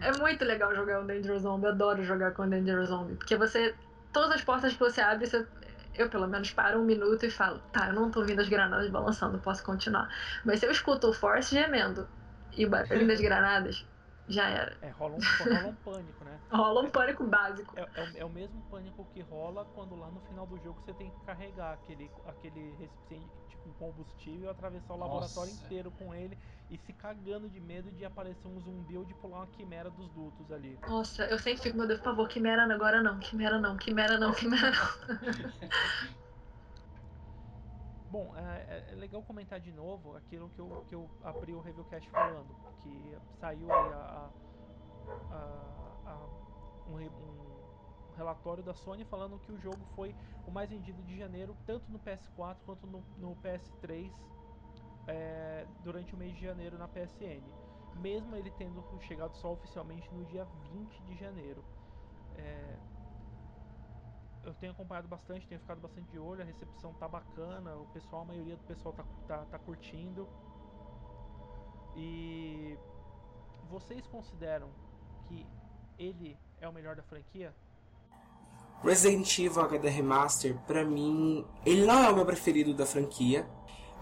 [0.00, 3.74] é muito legal jogar o Dangerous Zombie, adoro jogar com o Dangerous Zombie, porque você.
[4.14, 5.46] Todas as portas que você abre, você,
[5.94, 8.90] eu pelo menos paro um minuto e falo, tá, eu não tô ouvindo as granadas
[8.90, 10.08] balançando, posso continuar.
[10.44, 12.08] Mas se eu escuto o Force gemendo
[12.56, 13.84] e o barulho das granadas,
[14.28, 14.78] já era.
[14.80, 16.40] É, rola um, rola um pânico, né?
[16.50, 17.74] rola um pânico básico.
[17.76, 20.94] É, é, é, o mesmo pânico que rola quando lá no final do jogo você
[20.94, 25.12] tem que carregar aquele, aquele recipiente tipo combustível, atravessar o Nossa.
[25.12, 26.38] laboratório inteiro com ele
[26.70, 30.08] e se cagando de medo de aparecer um zumbi ou de pular uma quimera dos
[30.10, 30.78] dutos ali.
[30.86, 34.32] Nossa, eu sempre fico, meu Deus, por favor, quimera agora não, quimera não, quimera não,
[34.32, 34.74] quimera não.
[38.10, 42.08] Bom, é, é, legal comentar de novo aquilo que eu, que eu abri o Reviewcast
[42.10, 44.30] falando, que saiu aí a,
[45.32, 45.36] a,
[46.06, 46.16] a,
[46.86, 47.53] um, um,
[48.16, 50.14] relatório da Sony falando que o jogo foi
[50.46, 54.10] o mais vendido de janeiro, tanto no PS4 quanto no, no PS3,
[55.06, 57.42] é, durante o mês de janeiro na PSN.
[57.96, 61.64] Mesmo ele tendo chegado só oficialmente no dia 20 de janeiro.
[62.36, 62.78] É,
[64.44, 68.22] eu tenho acompanhado bastante, tenho ficado bastante de olho, a recepção tá bacana, o pessoal,
[68.22, 70.28] a maioria do pessoal tá, tá, tá curtindo.
[71.96, 72.76] E
[73.68, 74.68] vocês consideram
[75.28, 75.46] que
[75.98, 77.54] ele é o melhor da franquia?
[78.84, 83.48] Resident Evil HD Remaster, pra mim, ele não é o meu preferido da franquia.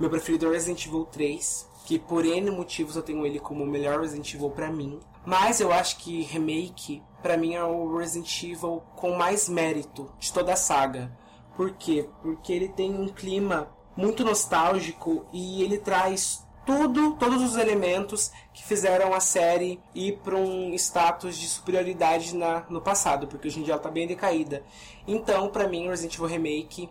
[0.01, 3.67] Meu preferido é Resident Evil 3, que por N motivos eu tenho ele como o
[3.67, 4.99] melhor Resident Evil pra mim.
[5.25, 10.33] Mas eu acho que Remake, pra mim, é o Resident Evil com mais mérito de
[10.33, 11.17] toda a saga.
[11.57, 12.09] Por quê?
[12.21, 18.63] Porque ele tem um clima muito nostálgico e ele traz tudo, todos os elementos que
[18.63, 23.63] fizeram a série ir para um status de superioridade na, no passado, porque hoje em
[23.63, 24.63] dia ela está bem decaída.
[25.07, 26.89] Então, para mim, Resident Evil Remake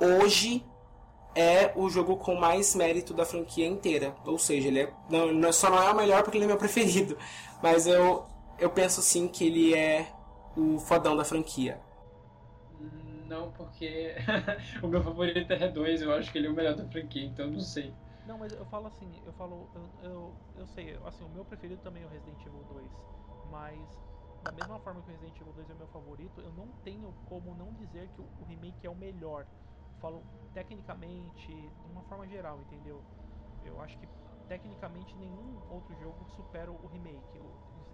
[0.00, 0.64] hoje
[1.34, 4.14] é o jogo com mais mérito da franquia inteira.
[4.24, 6.56] Ou seja, ele é, não, não, só não é o melhor porque ele é meu
[6.58, 7.16] preferido,
[7.62, 8.26] mas eu,
[8.58, 10.06] eu penso sim que ele é
[10.56, 11.80] o fodão da franquia.
[13.26, 14.14] Não, porque
[14.82, 17.48] o meu favorito é 2, eu acho que ele é o melhor da franquia, então
[17.48, 17.92] não sei.
[18.26, 21.82] Não, mas eu falo assim, eu falo, eu, eu, eu sei, assim, o meu preferido
[21.82, 22.90] também é o Resident Evil 2,
[23.50, 23.86] mas
[24.42, 27.14] da mesma forma que o Resident Evil 2 é o meu favorito, eu não tenho
[27.26, 29.42] como não dizer que o, o remake é o melhor.
[29.42, 33.02] Eu falo tecnicamente, de uma forma geral, entendeu?
[33.64, 34.06] Eu acho que
[34.48, 37.40] tecnicamente nenhum outro jogo supera o remake,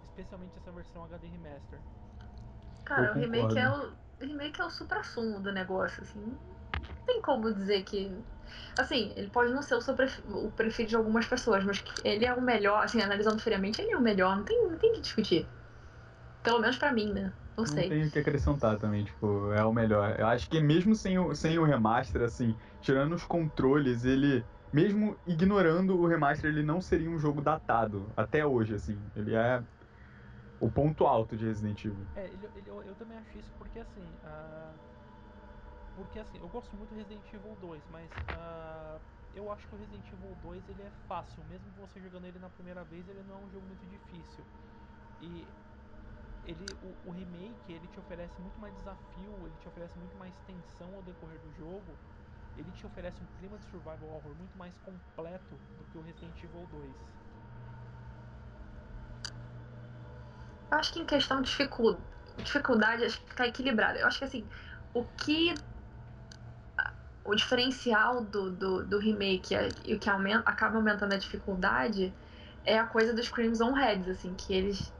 [0.03, 1.79] especialmente essa versão HD Remaster.
[2.85, 6.19] Cara, o remake é o, o remake é o supra-sumo do negócio, assim.
[6.19, 8.11] Não tem como dizer que
[8.77, 9.95] Assim, ele pode não ser o, seu
[10.29, 13.97] o preferido de algumas pessoas, mas ele é o melhor, assim, analisando friamente, ele é
[13.97, 15.47] o melhor, não tem, não tem que discutir.
[16.43, 17.33] Pelo menos para mim, né?
[17.57, 17.83] Não, não sei.
[17.83, 20.15] Não tenho o que acrescentar também, tipo, é o melhor.
[20.17, 24.43] Eu acho que mesmo sem o, sem o remaster, assim, tirando os controles, ele.
[24.73, 28.09] Mesmo ignorando o remaster, ele não seria um jogo datado.
[28.15, 28.97] Até hoje, assim.
[29.17, 29.61] Ele é
[30.61, 32.05] o ponto alto de Resident Evil.
[32.15, 34.01] É, ele, ele, eu, eu, também acho isso porque, assim.
[34.23, 34.91] Uh
[36.01, 38.99] porque assim, eu gosto muito do Resident Evil 2, mas uh,
[39.35, 42.49] eu acho que o Resident Evil 2 ele é fácil, mesmo você jogando ele na
[42.49, 44.43] primeira vez, ele não é um jogo muito difícil.
[45.21, 45.47] E
[46.43, 50.33] ele, o, o, remake ele te oferece muito mais desafio, ele te oferece muito mais
[50.47, 51.95] tensão ao decorrer do jogo,
[52.57, 56.43] ele te oferece um clima de survival horror muito mais completo do que o Resident
[56.43, 56.91] Evil 2.
[60.71, 61.51] Eu acho que em questão de
[62.37, 63.99] dificuldade, acho que tá equilibrado.
[63.99, 64.49] Eu acho que assim,
[64.95, 65.53] o que
[67.23, 69.53] o diferencial do, do, do remake
[69.85, 72.13] e o que aumenta, acaba aumentando a dificuldade
[72.63, 74.93] é a coisa dos Crimson Heads, assim, que eles.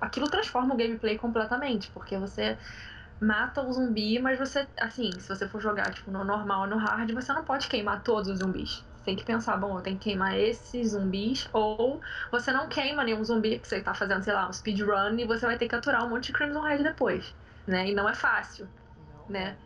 [0.00, 2.56] Aquilo transforma o gameplay completamente, porque você
[3.20, 6.76] mata o zumbi, mas você, assim, se você for jogar tipo, no normal ou no
[6.76, 8.84] hard, você não pode queimar todos os zumbis.
[8.96, 13.02] Você tem que pensar, bom, eu tenho que queimar esses zumbis, ou você não queima
[13.04, 15.74] nenhum zumbi, porque você tá fazendo, sei lá, um speedrun e você vai ter que
[15.74, 17.34] aturar um monte de Crimson Head depois,
[17.66, 17.88] né?
[17.90, 19.58] E não é fácil, não, né?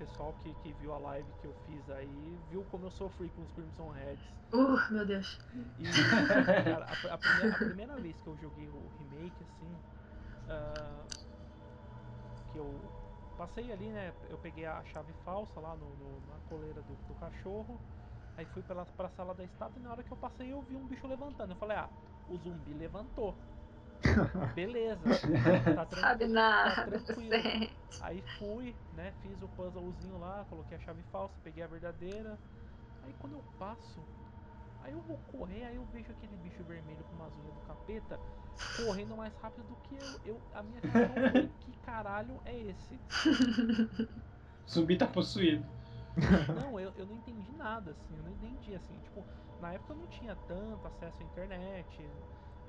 [0.00, 3.42] Pessoal que, que viu a live que eu fiz aí viu como eu sofri com
[3.42, 4.24] os Crimson Heads.
[4.50, 5.38] Uh, meu Deus.
[5.78, 5.84] E,
[6.64, 9.72] cara, a, a, primeira, a, primeira, vez que eu joguei o remake, assim,
[10.48, 11.06] uh,
[12.50, 12.80] que eu
[13.36, 14.12] passei ali, né?
[14.30, 17.78] Eu peguei a chave falsa lá no, no na coleira do, do, cachorro.
[18.38, 20.76] Aí fui pela, pra sala da estátua e na hora que eu passei eu vi
[20.76, 21.52] um bicho levantando.
[21.52, 21.90] Eu falei, ah,
[22.28, 23.36] o zumbi levantou.
[24.54, 25.04] Beleza.
[25.74, 27.36] Tá, Sabe nada, tá tranquilo.
[28.00, 29.12] Aí fui, né?
[29.20, 32.38] Fiz o puzzlezinho lá, coloquei a chave falsa, peguei a verdadeira.
[33.02, 34.00] Aí quando eu passo,
[34.82, 38.18] aí eu vou correr, aí eu vejo aquele bicho vermelho com umas unhas do capeta
[38.84, 40.20] correndo mais rápido do que eu.
[40.24, 42.98] eu a minha questão foi, que caralho é esse?
[44.68, 45.64] Zumbi tá possuído.
[46.60, 49.24] Não, eu, eu não entendi nada, assim, eu não entendi, assim, tipo,
[49.60, 52.02] na época eu não tinha tanto acesso à internet,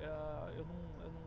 [0.02, 1.22] Uh, eu, não, eu não.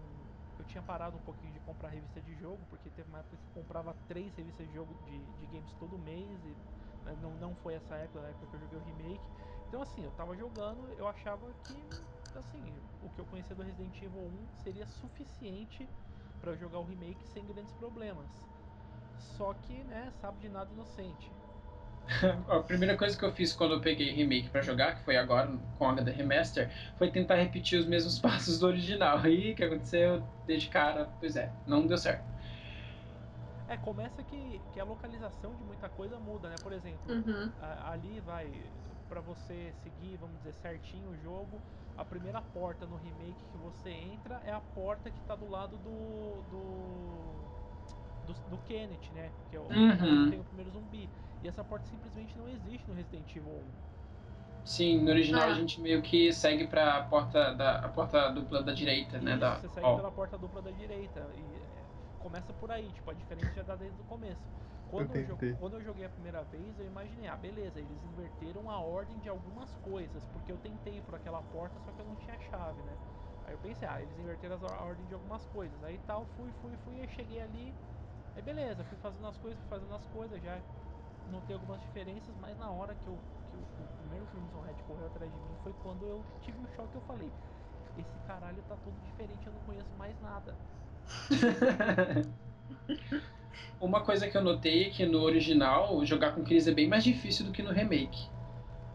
[0.58, 3.42] Eu tinha parado um pouquinho de comprar revista de jogo, porque teve uma época que
[3.42, 6.56] eu comprava três revistas de jogo de, de games todo mês e
[7.04, 9.22] né, não, não foi essa época, a época que eu joguei o remake.
[9.68, 12.06] Então assim, eu tava jogando, eu achava que
[12.38, 15.88] assim, o que eu conhecia do Resident Evil 1 seria suficiente
[16.40, 18.28] para jogar o remake sem grandes problemas.
[19.36, 21.32] Só que, né, sabe de nada inocente.
[22.48, 25.50] a primeira coisa que eu fiz quando eu peguei remake para jogar, que foi agora
[25.78, 29.18] com a HD Remaster, foi tentar repetir os mesmos passos do original.
[29.18, 30.22] Aí o que aconteceu?
[30.46, 32.24] Desde cara, pois é, não deu certo.
[33.68, 36.56] É, começa que, que a localização de muita coisa muda, né?
[36.62, 37.50] Por exemplo, uhum.
[37.60, 38.50] a, ali vai,
[39.08, 41.58] para você seguir, vamos dizer, certinho o jogo,
[41.96, 45.76] a primeira porta no remake que você entra é a porta que tá do lado
[45.78, 46.42] do.
[46.50, 47.12] do.
[48.26, 49.30] do, do Kenneth, né?
[49.48, 50.30] Que é o, uhum.
[50.30, 51.08] tem o primeiro zumbi.
[51.44, 54.64] E essa porta simplesmente não existe no Resident Evil 1.
[54.64, 55.52] Sim, no original ah.
[55.52, 59.26] a gente meio que segue para a porta da a porta dupla da direita, Isso,
[59.26, 59.96] né, da Você segue oh.
[59.96, 61.84] pela porta dupla da direita e é,
[62.22, 64.40] começa por aí, tipo, a diferença já dá desde o começo.
[64.90, 68.70] Quando eu, jo- quando eu joguei a primeira vez, eu imaginei, ah, beleza, eles inverteram
[68.70, 72.16] a ordem de algumas coisas, porque eu tentei por aquela porta, só que eu não
[72.16, 72.96] tinha chave, né?
[73.46, 75.82] Aí eu pensei, ah, eles inverteram a ordem de algumas coisas.
[75.84, 77.74] Aí tal, fui, fui, fui, aí cheguei ali,
[78.34, 80.58] aí beleza, fui fazendo as coisas, fui fazendo as coisas, já
[81.26, 85.06] notei algumas diferenças, mas na hora que, eu, que o, o primeiro Crimson Red correu
[85.06, 87.34] atrás de mim foi quando eu tive o choque, eu falei,
[87.96, 90.58] esse caralho tá todo diferente, eu não conheço mais nada.
[93.80, 97.04] Uma coisa que eu notei é que no original, jogar com Chris é bem mais
[97.04, 98.26] difícil do que no remake.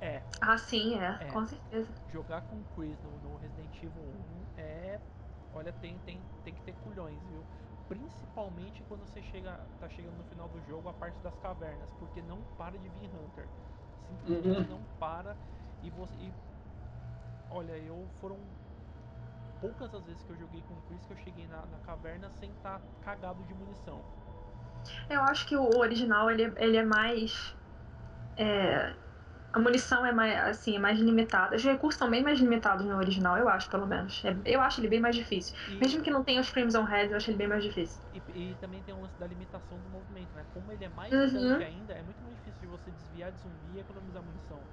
[0.02, 1.26] É, Ah, sim, é, É.
[1.26, 1.94] com certeza.
[2.12, 5.00] jogar com o Chris no, no Resident Evil 1 é.
[5.52, 7.46] Olha, tem, tem, tem que ter culhões, viu?
[7.90, 12.22] Principalmente quando você chega, tá chegando no final do jogo, a parte das cavernas, porque
[12.22, 13.52] não para de vir Hunter.
[14.08, 14.66] Simplesmente Uhum.
[14.66, 15.38] não para.
[15.82, 16.16] E você.
[16.18, 16.34] E,
[17.50, 18.58] olha, eu foram
[19.60, 22.30] poucas as vezes que eu joguei com o Chris que eu cheguei na, na caverna
[22.30, 24.06] sem estar cagado de munição.
[25.10, 27.54] Eu acho que o original ele, ele é mais.
[28.38, 28.96] é,
[29.54, 31.56] a munição é mais, assim, é mais limitada.
[31.56, 34.24] Os recursos são bem mais limitados no original, eu acho, pelo menos.
[34.26, 35.56] É- eu acho ele bem mais difícil.
[35.66, 38.02] E, Mesmo que não tenha os Crimson Heads, eu acho ele bem mais difícil.
[38.14, 40.46] e, e também tem o lance da limitação do movimento, né?
[40.46, 41.62] Como ele é mais Uhum.
[41.64, 44.70] ainda, é muito mais difícil de você desviar de zumbi e economizar munição.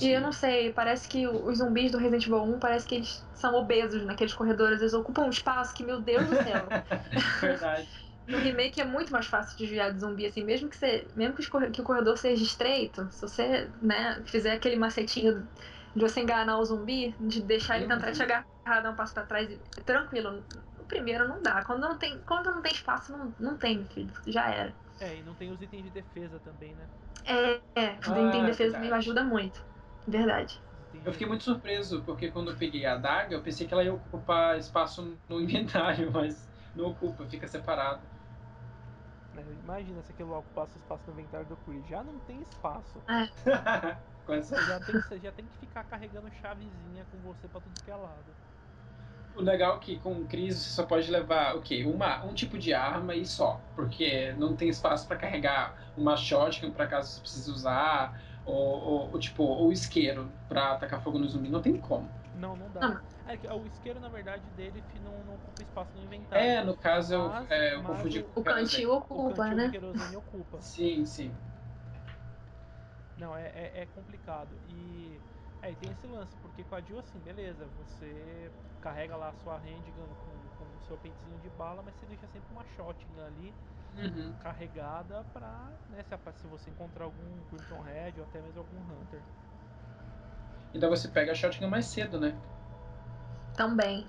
[0.00, 3.26] E eu não sei, parece que os zumbis do Resident Evil 1 parece que eles
[3.34, 6.68] são obesos naqueles corredores, eles ocupam um espaço que, meu Deus do céu.
[7.40, 7.88] Verdade.
[8.28, 11.34] No remake é muito mais fácil de desviar de zumbi, assim, mesmo que, você, mesmo
[11.34, 15.48] que, o corredor seja estreito, se você, né, fizer aquele macetinho
[15.96, 19.24] de você enganar o zumbi, de deixar ele tentar te agarrar, dar um passo pra
[19.24, 20.44] trás, e- tranquilo.
[20.78, 21.64] No primeiro não dá.
[21.64, 24.12] Quando não tem, quando não tem espaço, não, não tem, meu filho.
[24.26, 24.76] Já era.
[25.00, 26.90] É, e não tem os itens de defesa também, né?
[27.24, 28.74] É, é, Ah, tem defesa verdade.
[28.74, 29.64] também ajuda muito.
[30.06, 30.60] Verdade.
[31.04, 33.84] Eu fiquei de- muito surpreso, porque quando eu peguei a adaga, eu pensei que ela
[33.84, 38.08] ia ocupar espaço no inventário, mas não ocupa, fica separado.
[39.42, 41.86] Né, Imagina se aquilo lá ocupasse o espaço no inventário do Chris.
[41.88, 43.00] Já não tem espaço.
[44.26, 47.90] Você já tem, você já tem que ficar carregando chavezinha com você pra tudo que
[47.90, 48.26] é lado.
[49.34, 51.84] O legal é que com o Chris você só pode levar o quê?
[51.86, 53.58] Uma, um tipo de arma e só.
[53.74, 59.12] Porque não tem espaço pra carregar uma shotgun pra caso você precise usar, ou, ou,
[59.12, 61.48] ou, tipo, ou isqueiro pra atacar fogo no zumbi.
[61.48, 62.10] Não tem como.
[62.34, 62.80] Não, não dá.
[62.80, 63.00] Não.
[63.28, 66.46] É que o isqueiro, na verdade, dele não, não ocupa espaço no inventário.
[66.46, 68.70] É, no caso eu, Mas- é, eu confundi o- com O querosene.
[68.70, 69.64] cantil o ocupa, cantil né?
[69.66, 70.60] de querosene ocupa.
[70.60, 71.30] Sim, sim.
[73.16, 74.58] Não, é, é, é complicado.
[74.66, 75.20] E,
[75.60, 78.50] é, tem esse lance, porque com a Jill, assim, beleza, você
[78.80, 82.26] carrega lá a sua handgun com, com o seu pentezinho de bala, mas você deixa
[82.28, 83.54] sempre uma shotgun ali
[83.96, 84.32] Uhum.
[84.38, 89.22] carregada pra, né, se, se você encontrar algum Crimson Red ou até mesmo algum Hunter.
[90.74, 92.34] Então você pega a shotgun mais cedo, né?
[93.58, 94.06] Também.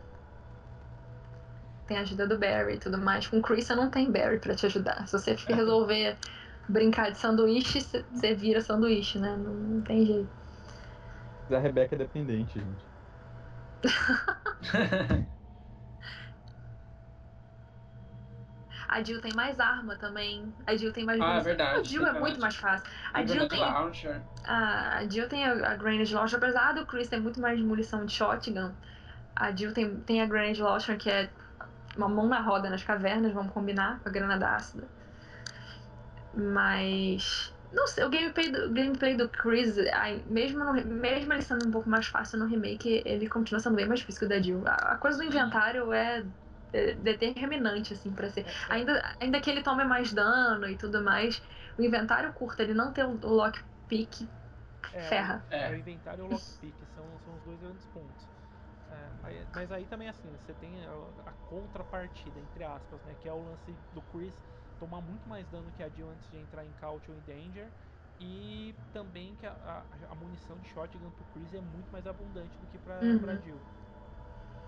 [1.87, 3.25] Tem a ajuda do Barry e tudo mais.
[3.27, 5.07] Com o Chris você não tem Barry pra te ajudar.
[5.07, 6.15] Se você resolver
[6.69, 9.35] brincar de sanduíche, você- vira sanduíche, né?
[9.35, 10.29] Não, não tem jeito.
[11.51, 12.85] A Rebeca é dependente, gente.
[18.87, 20.53] A Jill tem mais arma também.
[20.65, 21.43] A Jill tem mais Ah, é munição.
[21.45, 22.87] verdade, A Jill é muito mais fácil.
[23.13, 24.21] A E Jill tem, launcher.
[24.43, 28.03] a, a Jill tem a, a Granage Launcher, apesar do Chris ter muito mais munição
[28.05, 28.71] de shotgun.
[29.39, 31.29] A Jill tem, tem a Granage Launcher, que é
[31.95, 34.87] uma mão na roda nas cavernas, vamos combinar, com a granada ácida.
[36.33, 37.53] Mas.
[37.71, 41.67] Não sei, o gameplay do, o gameplay do Chris, ai, mesmo, no, mesmo ele sendo
[41.67, 44.41] um pouco mais fácil no remake, ele continua sendo bem mais difícil que o da
[44.41, 44.63] Jill.
[44.67, 46.25] A, a coisa do inventário é,
[46.73, 48.45] é determinante, assim, pra ser.
[48.69, 51.41] Ainda, ainda que ele tome mais dano e tudo mais,
[51.77, 54.27] o inventário curto, ele não ter o, o lockpick
[54.91, 55.45] é, ferra.
[55.51, 55.71] É, É.
[55.71, 58.38] o inventário e o lockpick são, são os dois grandes pontos.
[59.29, 60.89] É, mas, aí também assim, você tem a,
[61.25, 63.15] a contrapartida, entre aspas, né?
[63.21, 64.33] Que é o lance do Chris
[64.79, 67.67] tomar muito mais dano que a Jill antes de entrar em Caution e Danger.
[68.21, 72.57] E também que a, a, a munição de shotgun pro Chris é muito mais abundante
[72.57, 73.19] do que pra, Uhum.
[73.19, 73.59] pra Jill.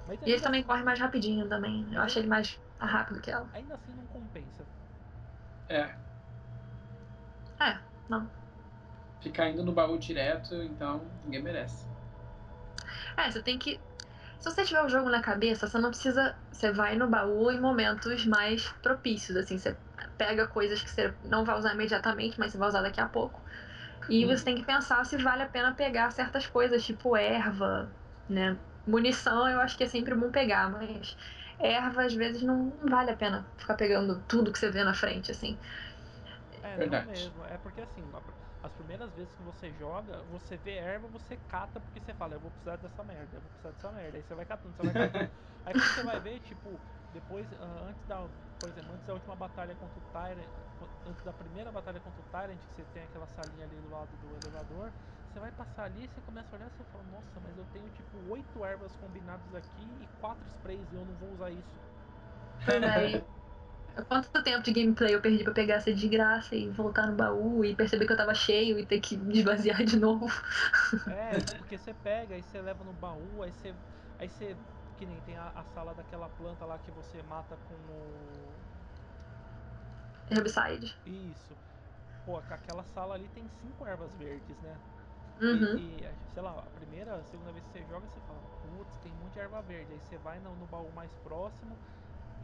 [0.08, 1.86] Mas E ele ainda também assim- corre mais rapidinho também.
[1.94, 3.50] Eu ele- ele mais rápido que ela.
[3.54, 4.66] Ainda assim não compensa.
[5.70, 5.94] É.
[7.60, 7.78] É,
[8.10, 8.30] não.
[9.22, 11.86] Ficar indo no baú direto, então ninguém merece.
[13.18, 13.80] É, você tem que.
[14.42, 16.36] Se você tiver o jogo na cabeça, você não precisa.
[16.52, 19.58] Você vai no baú em momentos mais propícios, assim.
[19.60, 19.78] Você
[20.18, 23.44] pega coisas que você não vai usar imediatamente, mas você vai usar daqui a pouco.
[24.10, 24.36] E Uhum.
[24.38, 27.96] você tem que pensar se vale a pena pegar certas coisas, tipo erva,
[28.30, 28.60] né?
[28.86, 31.18] Munição eu acho que é sempre bom pegar, mas
[31.60, 35.32] erva às vezes não, vale a pena ficar pegando tudo que você vê na frente,
[35.32, 35.60] assim.
[36.62, 36.88] É, Verdade.
[36.88, 37.44] não mesmo.
[37.46, 38.10] É porque assim,
[38.64, 42.40] as primeiras vezes que você joga, você vê erva, você cata porque você fala, eu
[42.40, 44.18] vou precisar dessa merda, eu vou precisar dessa merda.
[44.18, 45.32] Aí você vai catando, você vai catando.
[45.66, 46.82] Aí quando você vai ver, tipo,
[47.12, 47.56] depois, uh,
[47.90, 50.50] antes da, por exemplo, antes da última batalha contra o Tyrant,
[51.06, 54.16] antes da primeira batalha contra o Tyrant, que você tem aquela salinha ali do lado
[54.18, 54.94] do elevador,
[55.28, 57.90] você vai passar ali, você começa a olhar e você fala, nossa, mas eu tenho
[57.90, 61.82] tipo oito ervas combinadas aqui e quatro sprays e eu não vou usar isso.
[62.82, 63.24] Aí,
[64.08, 67.64] quanto tempo de gameplay eu perdi pra pegar essa de graça e voltar no baú
[67.64, 70.28] e perceber que eu tava cheio e ter que esvaziar de novo?
[71.08, 73.76] É, porque você pega, aí você leva no baú, aí você.
[74.20, 74.56] Aí você.
[74.98, 78.56] Que nem tem a, a sala daquela planta lá que você mata com o.
[80.30, 80.94] Herbicide.
[81.06, 81.58] Isso.
[82.26, 84.80] Pô, aquela sala ali tem cinco ervas verdes, né?
[85.42, 85.78] Uhum.
[85.78, 88.96] E, e, sei lá, a primeira, a segunda vez que você joga, você fala, putz,
[89.00, 89.94] tem um monte de erva verde.
[89.94, 91.80] Aí você vai no, no baú mais próximo,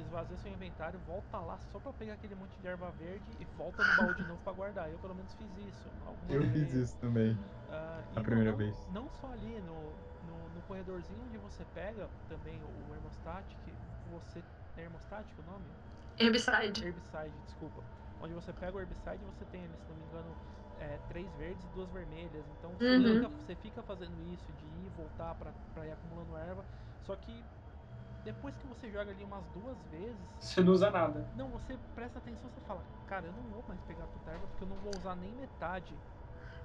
[0.01, 3.83] esvazia seu inventário, volta lá só pra pegar aquele monte de erva verde e volta
[3.83, 4.89] no baú de novo pra guardar.
[4.91, 5.87] Eu pelo menos fiz isso.
[6.29, 6.53] Eu vezes.
[6.53, 7.33] fiz isso também.
[7.33, 8.87] Uh, a primeira não, vez.
[8.91, 9.93] Não só ali no,
[10.27, 13.57] no, no, corredorzinho onde você pega também o, o Hermostatic,
[14.11, 14.43] você.
[14.77, 15.65] É Hermostatic o nome?
[16.19, 16.85] Herbicide.
[16.85, 17.83] Herbicide, desculpa.
[18.21, 20.35] Onde você pega o Herbicide você tem ali, se não me engano,
[20.79, 22.45] é, três verdes e duas vermelhas.
[22.57, 23.15] Então você, Uhum.
[23.15, 26.65] fica, você fica fazendo isso de ir e voltar pra, pra ir acumulando erva.
[27.05, 27.43] Só que
[28.27, 30.17] depois que você joga ali umas duas vezes.
[30.37, 31.25] Você não usa nada.
[31.37, 34.63] Não, você presta atenção você fala, cara, eu não vou mais pegar tanta erva porque
[34.65, 35.95] eu não vou usar nem metade.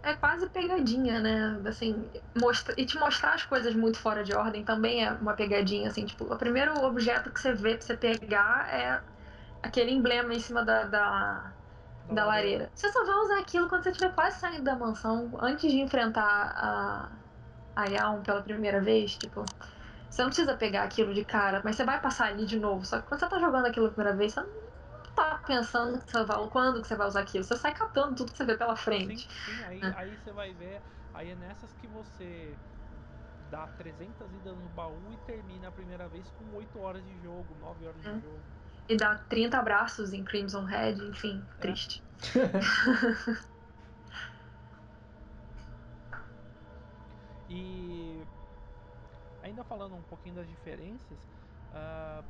[0.03, 1.63] É quase pegadinha, né?
[1.65, 5.89] Assim, mostra, e te mostrar as coisas muito fora de ordem também é uma pegadinha,
[5.89, 9.01] assim, tipo, o primeiro objeto que você vê pra você pegar é
[9.63, 11.53] aquele emblema em cima da, da,
[12.09, 12.73] da, da lareira.
[12.75, 16.53] Você só vai usar aquilo quando você estiver quase saindo da mansão, antes de enfrentar
[16.57, 17.09] a,
[17.77, 19.45] a Yaon pela primeira vez, tipo.
[20.13, 22.85] Você não precisa pegar aquilo de cara, mas você vai passar ali de novo.
[22.85, 24.51] Só que quando você tá jogando aquilo pela primeira vez, você não
[25.15, 27.43] tá pensando que você vai, quando que você vai usar aquilo.
[27.43, 29.23] Você sai catando tudo que você vê pela frente.
[29.23, 29.65] Sim, sim.
[29.65, 29.95] Aí, é.
[29.97, 30.83] aí você vai ver.
[31.15, 32.55] Aí é nessas que você
[33.51, 37.57] dá 300 idas no baú e termina a primeira vez com 8 horas de jogo,
[37.59, 38.13] 9 horas é.
[38.13, 38.43] de jogo.
[38.91, 41.61] E dá 30 abraços em Crimson Head, enfim, É.
[41.63, 42.03] triste.
[47.49, 48.23] e
[49.43, 51.19] ainda falando um pouquinho das diferenças,
[51.73, 52.25] uh,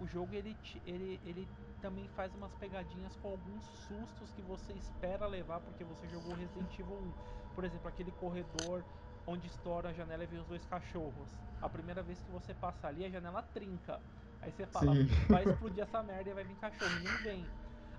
[0.00, 0.56] um, o jogo ele,
[0.86, 1.48] ele, ele
[1.80, 6.72] também faz umas pegadinhas com alguns sustos que você espera levar porque você jogou Resident
[6.78, 7.12] Evil 1.
[7.54, 8.82] Por exemplo, aquele corredor
[9.26, 11.28] onde estoura a janela e vem os dois cachorros.
[11.60, 14.00] A primeira vez que você passa ali, a janela trinca.
[14.40, 15.06] Aí você fala, Sim.
[15.28, 16.90] vai explodir essa merda e vai vir cachorro.
[17.00, 17.44] E não vem.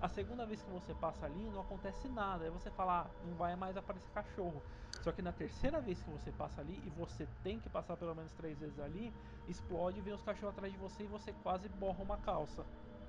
[0.00, 2.44] A segunda vez que você passa ali, não acontece nada.
[2.44, 4.62] Aí você fala, ah, não vai mais aparecer cachorro.
[5.02, 8.14] Só que na terceira vez que você passa ali, e você tem que passar pelo
[8.14, 9.12] menos três vezes ali,
[9.48, 12.64] explode, vem os cachorros atrás de você e você quase borra uma calça.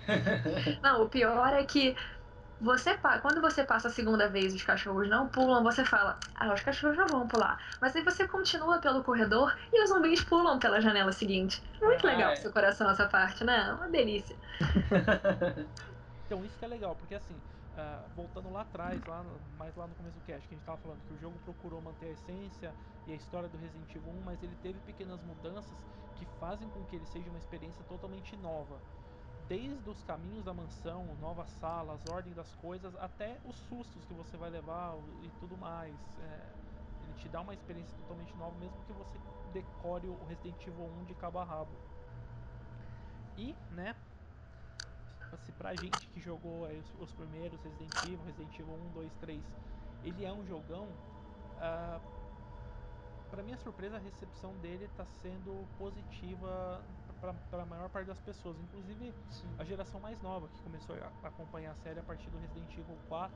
[0.83, 1.95] Não, o pior é que
[2.59, 6.61] você quando você passa a segunda vez os cachorros não pulam, você fala, ah, os
[6.61, 7.57] cachorros já vão pular.
[7.81, 11.61] Mas aí você continua pelo corredor e os zumbis pulam pela janela seguinte.
[11.81, 12.33] Muito Ah, legal é.
[12.33, 13.73] pro seu coração essa parte, né?
[13.73, 14.37] Uma delícia.
[16.31, 19.85] Então isso que é legal, porque assim, uh, voltando lá atrás, lá no, mais lá
[19.85, 22.11] no começo do cast, que a gente tava falando que o jogo procurou manter a
[22.11, 22.73] essência
[23.05, 25.75] e a história do Resident Evil 1, mas ele teve pequenas mudanças
[26.15, 28.79] que fazem com que ele seja uma experiência totalmente nova.
[29.49, 34.37] Desde os caminhos da mansão, novas salas, ordem das coisas, até os sustos que você
[34.37, 35.93] vai levar e tudo mais.
[36.17, 36.39] É,
[37.03, 39.19] ele te dá uma experiência totalmente nova, mesmo que você
[39.51, 41.75] decore o Resident Evil 1 de cabo a rabo.
[43.37, 43.93] E, né,
[45.37, 49.41] se pra gente que jogou os, os, primeiros Resident Evil, Resident Evil 1, 2, 3,
[50.03, 50.87] ele é um jogão.
[51.57, 52.21] Uh,
[53.29, 56.83] para minha surpresa, a recepção dele está sendo positiva
[57.49, 59.47] para a maior parte das pessoas, inclusive Sim.
[59.57, 62.97] a geração mais nova que começou a acompanhar a série a partir do Resident Evil
[63.07, 63.31] 4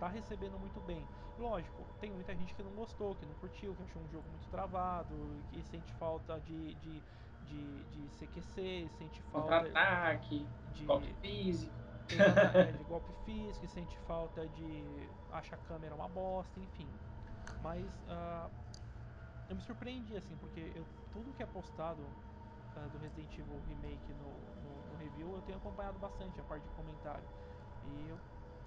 [0.00, 1.06] tá recebendo muito bem.
[1.38, 4.48] Lógico, tem muita gente que não gostou, que não curtiu, que achou um jogo muito
[4.50, 5.14] travado,
[5.52, 7.02] que sente falta de, de,
[7.46, 11.74] de, de CQC, sente falta Contra-ataque, de golpe físico.
[12.08, 16.88] Exatamente, de golpe físico, sente falta de acha a câmera uma bosta, enfim.
[17.62, 18.50] Mas uh,
[19.48, 24.12] eu me surpreendi assim, porque eu, tudo que é postado uh, do Resident Evil Remake
[24.14, 24.30] no,
[24.62, 27.24] no, no, review eu tenho acompanhado bastante a parte de comentário.
[27.86, 28.18] E eu,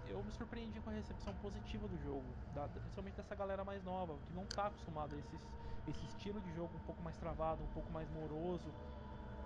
[0.08, 4.14] eu me surpreendi com a recepção positiva do jogo, da, principalmente dessa galera mais nova,
[4.28, 5.40] que não está acostumada a esse,
[5.88, 8.68] esse estilo de jogo um pouco mais travado, um pouco mais moroso.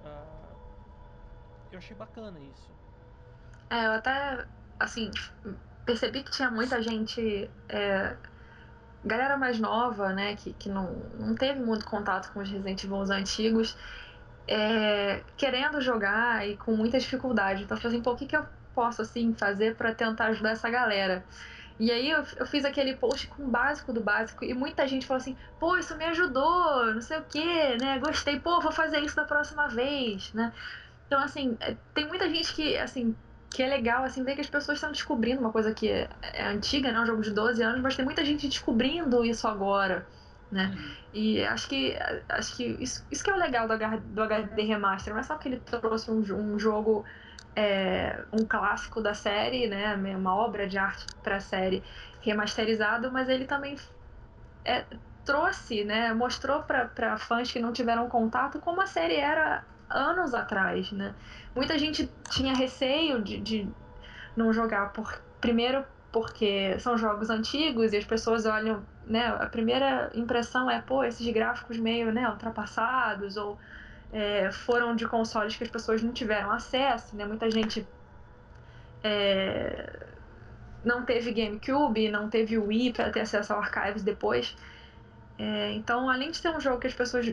[0.03, 0.57] Uh,
[1.71, 2.71] eu achei bacana isso.
[3.69, 4.45] É, eu até,
[4.79, 5.11] assim,
[5.85, 7.49] percebi que tinha muita gente.
[7.69, 8.15] É,
[9.05, 13.01] galera mais nova, né, que, que não, não teve muito contato com os Resident Evil
[13.11, 13.77] antigos,
[14.47, 17.63] é, querendo jogar e com muita dificuldade.
[17.63, 18.45] Então, eu falei assim, pô, o que, que eu
[18.77, 21.25] posso, assim, fazer para tentar ajudar essa galera?
[21.79, 25.07] E aí eu, eu, fiz aquele post com o básico do básico e muita gente
[25.07, 27.97] falou assim, pô, isso me ajudou, não sei o que, né?
[27.97, 30.53] Gostei, pô, vou fazer isso da próxima vez, né?
[31.07, 33.15] Então, assim, é, tem muita gente que, assim,
[33.49, 36.47] que é legal, assim, ver que as pessoas estão descobrindo uma coisa que é, é
[36.47, 36.99] antiga, né?
[36.99, 40.07] Um jogo de 12 anos, mas tem muita gente descobrindo isso agora,
[40.51, 40.75] né?
[41.13, 41.95] E acho que,
[42.29, 45.13] acho que isso, isso que é o legal do, H, do HD Remaster.
[45.13, 47.05] Não é só que ele trouxe um, um jogo,
[47.57, 49.95] é, um clássico da série, né?
[50.15, 51.83] Uma obra de arte para a série
[52.21, 53.75] remasterizado, mas ele também
[54.63, 54.85] é,
[55.25, 56.13] trouxe, né?
[56.13, 61.15] Mostrou para fãs que não tiveram contato como a série era anos atrás, né?
[61.55, 63.67] Muita gente tinha receio de, de
[64.35, 69.29] não jogar por primeiro porque são jogos antigos e as pessoas olham, né?
[69.29, 73.57] A primeira impressão é, pô, esses gráficos meio, né, ultrapassados ou
[74.11, 77.25] é, foram de consoles que as pessoas não tiveram acesso, né?
[77.25, 77.85] Muita gente
[79.03, 80.07] é,
[80.83, 84.55] não teve GameCube, não teve Wii para ter acesso ao Archives depois.
[85.37, 87.27] É, então, além de ser um jogo que as pessoas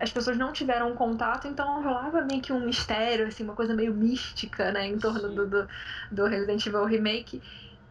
[0.00, 3.92] as pessoas não tiveram contato, então rolava meio que um mistério, assim, uma coisa meio
[3.92, 5.68] mística, né, em torno do, do,
[6.10, 7.42] do, Resident Evil Remake.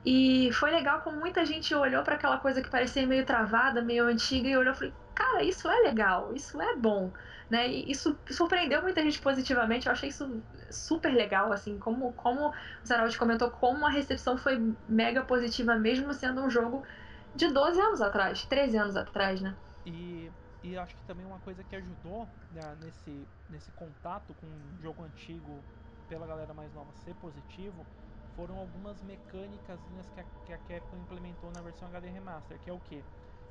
[0.06, 4.06] E foi legal como muita gente olhou para aquela coisa que parecia meio travada, meio
[4.06, 7.12] antiga, e olhou e falou: cara, isso é legal, isso é bom.
[7.50, 7.70] Né?
[7.70, 12.54] E isso surpreendeu muita gente positivamente, eu achei isso super legal, assim, como, como o
[12.86, 16.86] Zaraldi comentou, como a recepção foi mega positiva, mesmo sendo um jogo
[17.34, 19.58] de 12 anos atrás, 13 anos atrás, né?
[19.86, 20.32] E
[20.64, 25.04] e acho que também uma coisa que ajudou né, nesse, nesse contato com um jogo
[25.04, 25.66] antigo
[26.08, 27.88] pela galera mais nova ser positivo
[28.36, 29.80] foram algumas mecânicas
[30.12, 33.06] que a, que a Capcom implementou na versão HD Remaster, que é o que?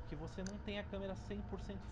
[0.08, 1.42] Que você não tem a câmera 100%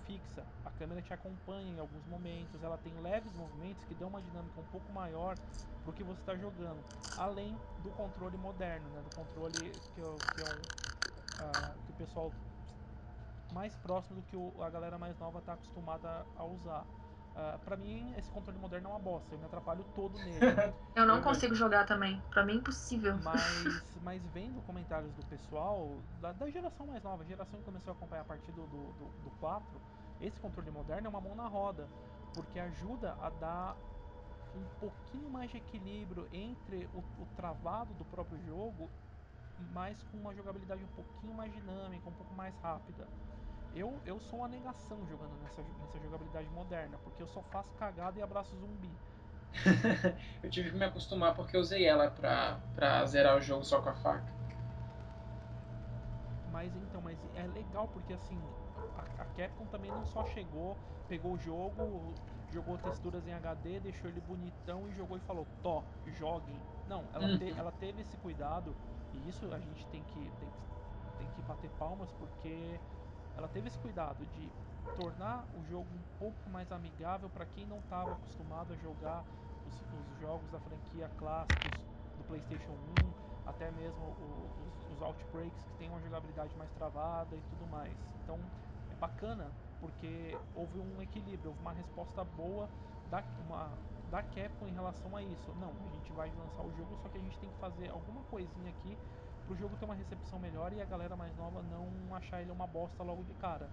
[0.07, 4.23] fixa, a câmera te acompanha em alguns momentos, ela tem leves movimentos que dão uma
[4.23, 6.83] dinâmica um pouco maior para o que você está jogando,
[7.19, 10.15] além do controle moderno, né, do controle que, que é, um,
[11.45, 12.33] uh, que o pessoal
[13.53, 16.85] mais próximo do que o, a galera mais nova está acostumada a usar.
[17.35, 20.39] Uh, ah, para mim, esse controle moderno é uma bosta, eu me atrapalho todo nele.
[20.95, 23.19] eu não consigo jogar também, para mim é impossível.
[23.25, 27.93] Mas, mas vendo comentários do pessoal, da, da, geração mais nova, a geração que começou
[27.93, 29.67] a acompanhar a partir do, do, do, do 4,
[30.21, 31.89] esse controle moderno é uma mão na roda,
[32.33, 33.77] porque ajuda a dar
[34.55, 38.89] um pouquinho mais de equilíbrio entre o, o travado do próprio jogo,
[39.73, 43.09] mas com uma jogabilidade um pouquinho mais dinâmica, um pouco mais rápida.
[43.75, 48.19] Eu, eu sou uma negação jogando nessa, nessa jogabilidade moderna, porque eu só faço cagada
[48.19, 48.91] e abraço zumbi.
[50.43, 53.81] eu tive que me acostumar porque eu usei ela pra, pra zerar o jogo só
[53.81, 54.33] com a faca.
[56.53, 58.39] Mas então, mas é legal porque assim,
[58.97, 60.77] a, a Capcom também não só chegou,
[61.09, 62.15] pegou o jogo,
[62.53, 66.57] jogou texturas em HD, deixou ele bonitão e jogou e falou, Tó, joguem.
[66.89, 67.39] Não, ela, uhum.
[67.39, 68.73] te, ela teve esse cuidado
[69.13, 72.79] e isso a gente tem que, tem que, tem que bater palmas porque
[73.37, 74.51] ela teve esse cuidado de
[74.97, 79.25] tornar o jogo um pouco mais amigável para quem não estava acostumado a jogar
[79.67, 81.81] os, os, jogos da franquia clássicos
[82.17, 87.35] do PlayStation 1, até mesmo o, os, os Outbreaks que tem uma jogabilidade mais travada
[87.35, 87.97] e tudo mais.
[88.23, 88.39] Então
[88.91, 92.69] é bacana porque houve um equilíbrio, houve uma resposta boa
[93.11, 93.71] da, uma,
[94.11, 95.53] da Capcom em relação a isso.
[95.61, 98.23] Não, a gente vai lançar o jogo, só que a gente tem que fazer alguma
[98.25, 98.97] coisinha aqui
[99.47, 102.67] pro jogo ter uma recepção melhor e a galera mais nova não achar ele uma
[102.67, 103.69] bosta logo de cara.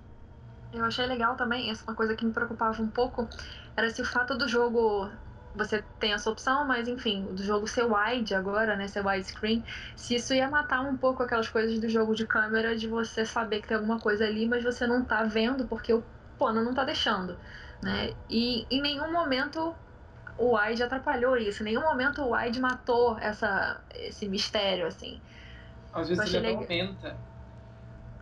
[0.74, 3.28] Eu achei legal também, essa é uma coisa que me preocupava um pouco,
[3.76, 5.10] era se o fato do jogo
[5.54, 9.66] você tem essa opção, mas enfim, do jogo ser wide agora, né, ser widescreen,
[9.98, 13.62] se isso ia matar um pouco aquelas coisas do jogo de câmera de você saber
[13.62, 16.04] que tem alguma coisa ali, mas você não tá vendo porque o
[16.38, 17.38] plano não tá deixando,
[17.82, 18.14] né?
[18.30, 19.76] E em nenhum momento
[20.38, 25.22] o wide atrapalhou isso, em nenhum momento o wide matou essa esse mistério assim.
[25.94, 26.64] Às vezes ele legal.
[26.64, 27.18] até aumenta.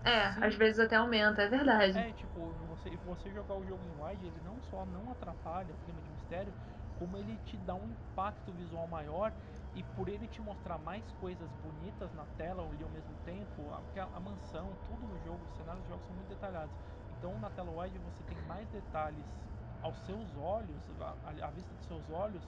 [0.03, 0.41] É, Sim.
[0.45, 1.97] às vezes até aumenta, é verdade.
[1.97, 5.77] É, tipo, você, você jogar o jogo em wide, ele não só não atrapalha o
[5.77, 6.53] clima de mistério,
[6.95, 9.33] como ele te dá um impacto visual maior
[9.73, 13.99] e por ele te mostrar mais coisas bonitas na tela ali ao mesmo tempo, porque
[13.99, 16.75] a, a mansão, tudo no jogo, os cenários do jogo são muito detalhados.
[17.11, 19.39] Então na tela wide você tem mais detalhes
[19.81, 22.47] aos seus olhos, à, à vista dos seus olhos,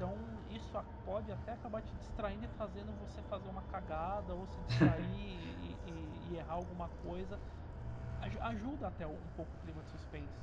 [0.00, 0.14] então
[0.50, 4.96] isso pode até acabar te distraindo e fazendo você fazer uma cagada ou se distrair
[5.12, 7.38] e, e, e, errar alguma coisa.
[8.40, 10.40] Ajuda até um pouco o clima de suspense.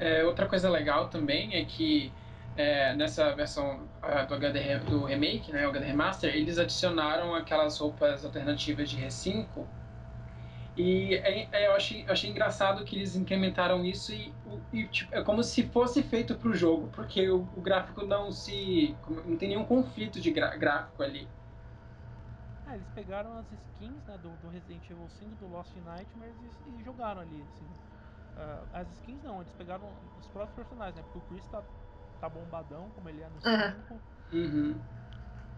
[0.00, 2.12] É, outra coisa legal também é que
[2.56, 7.78] é, nessa versão uh, do HD do remake, né, o HD Remaster, eles adicionaram aquelas
[7.78, 9.46] roupas alternativas de R5
[10.80, 14.32] e é, é, eu achei, achei engraçado que eles implementaram isso e,
[14.72, 18.32] e tipo, é como se fosse feito para o jogo, porque o, o, gráfico não
[18.32, 18.94] se.
[19.26, 21.28] não tem nenhum conflito de gráfico ali.
[22.66, 26.70] É, eles pegaram as skins né, do, do Resident Evil 5, do Lost Nightmares e,
[26.70, 27.42] e jogaram ali.
[27.42, 27.64] Assim.
[27.64, 29.84] Uh, as skins não, eles pegaram
[30.18, 31.02] os próprios personagens, né?
[31.02, 31.62] Porque o Chris tá
[32.20, 33.72] tá bombadão, como ele é no É.
[33.72, 34.00] 5.
[34.32, 34.80] Uhum.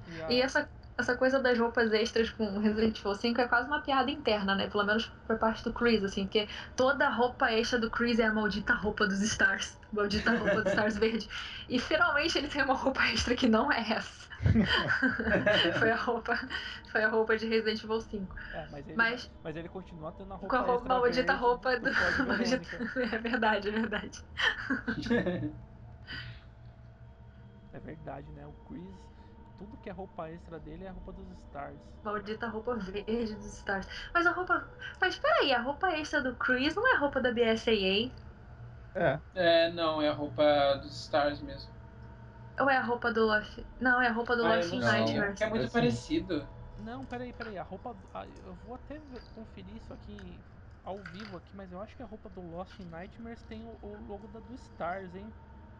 [0.06, 0.68] E, a- E essa,
[0.98, 4.68] essa coisa das roupas extras com Resident Evil 5 é quase uma piada interna, né?
[4.68, 8.26] Pelo menos por parte do Chris, assim, porque toda a roupa extra do Chris é
[8.26, 9.78] a maldita roupa dos Stars.
[9.92, 11.28] Maldita roupa dos Stars verde.
[11.68, 14.22] E finalmente ele tem uma roupa extra que não é essa.
[15.78, 16.38] foi a roupa.
[16.90, 18.36] Foi a roupa de Resident Evil 5.
[18.52, 21.76] é, mas, ele, Mas- mas ele continua tendo a roupa Com a roupa, maldita roupa
[21.78, 21.90] do do.
[22.26, 22.76] Maldita-.
[23.14, 24.22] É verdade, é verdade.
[27.74, 28.46] É verdade, né?
[28.46, 28.84] O Chris,
[29.62, 31.80] tudo que é roupa extra dele é a roupa dos Stars.
[32.04, 33.86] Maldita roupa verde dos Stars.
[34.14, 34.68] Mas a roupa.
[35.00, 38.14] Mas peraí, a roupa extra do Chris não é a roupa da BSAA?
[38.94, 41.70] É, É, não, é a roupa dos Stars mesmo.
[42.60, 43.58] Ou é a roupa do Lost.
[43.80, 45.40] Não, é a roupa do Ah, sei, Nightmares.
[45.40, 45.70] é muito Assim.
[45.70, 46.46] parecido.
[46.76, 47.58] Não, peraí, peraí.
[47.58, 47.96] A roupa.
[48.14, 49.00] ah, eu vou até
[49.32, 50.44] conferir isso aqui
[50.84, 53.78] ao vivo aqui, mas eu acho que a roupa do Lost in Nightmares tem o,
[53.82, 55.34] o logo da do Stars, hein?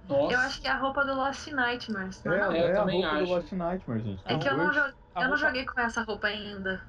[0.08, 0.34] Nossa.
[0.34, 2.70] Eu acho que é a roupa do Lost Nightmares, não é, é?
[2.70, 3.32] é a roupa do acho.
[3.32, 4.24] Lost Nightmare, gente.
[4.24, 4.74] É que eu não, dois.
[4.74, 6.86] jo- A eu não joguei com essa roupa ainda.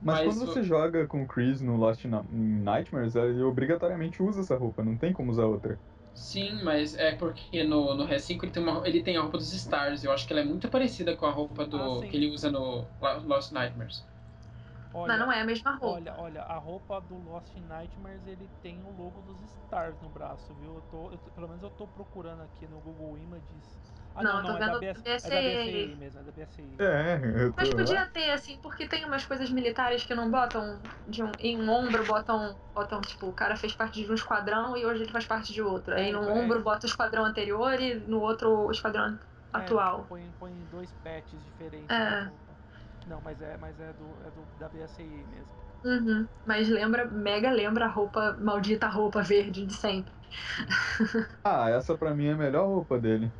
[0.00, 4.22] Mas, Mas quando o- você joga com o Chris no Lost Na- Nightmares, ele obrigatoriamente
[4.22, 5.82] usa essa roupa, não tem como usar outra.
[6.14, 9.52] Sim, mas é porque no, no Re5 ele tem, uma, ele tem a roupa dos
[9.52, 10.02] Stars.
[10.02, 12.50] Eu acho que ela é muito parecida com a roupa do Ah, que ele usa
[12.50, 14.08] no Lo- Lost Nightmares.
[14.96, 16.12] Olha, Mas não é a mesma roupa.
[16.12, 20.54] Olha, olha, a roupa do Lost Nightmares ele tem o logo dos Stars no braço,
[20.54, 20.76] viu?
[20.76, 23.78] Eu tô, eu tô- pelo menos eu tô procurando aqui no Google Images.
[24.14, 26.24] Ah, Não, não, eu tô não, é da, vendo BS, é da BSAA mesmo, é
[26.24, 26.82] da BSAA.
[26.82, 31.22] É, tô Mas podia ter, assim, porque tem umas coisas militares que não botam de
[31.22, 34.84] um, em um ombro, botam, botam, tipo, o cara fez parte de um esquadrão e
[34.86, 35.94] hoje ele faz parte de outro.
[35.94, 36.32] Aí no É, é.
[36.42, 39.18] ombro bota o esquadrão anterior e no outro o esquadrão
[39.54, 40.06] É, atual.
[40.06, 42.24] Põe, põe dois patches diferentes É.
[42.24, 42.45] roupa.
[43.06, 45.66] Não, mas é, mas é, do, é do, da BSAA mesmo.
[45.84, 46.26] Uhum.
[46.44, 50.12] Mas lembra, mega lembra a roupa, maldita roupa verde de sempre.
[51.44, 53.30] Ah, essa pra mim é a melhor roupa dele.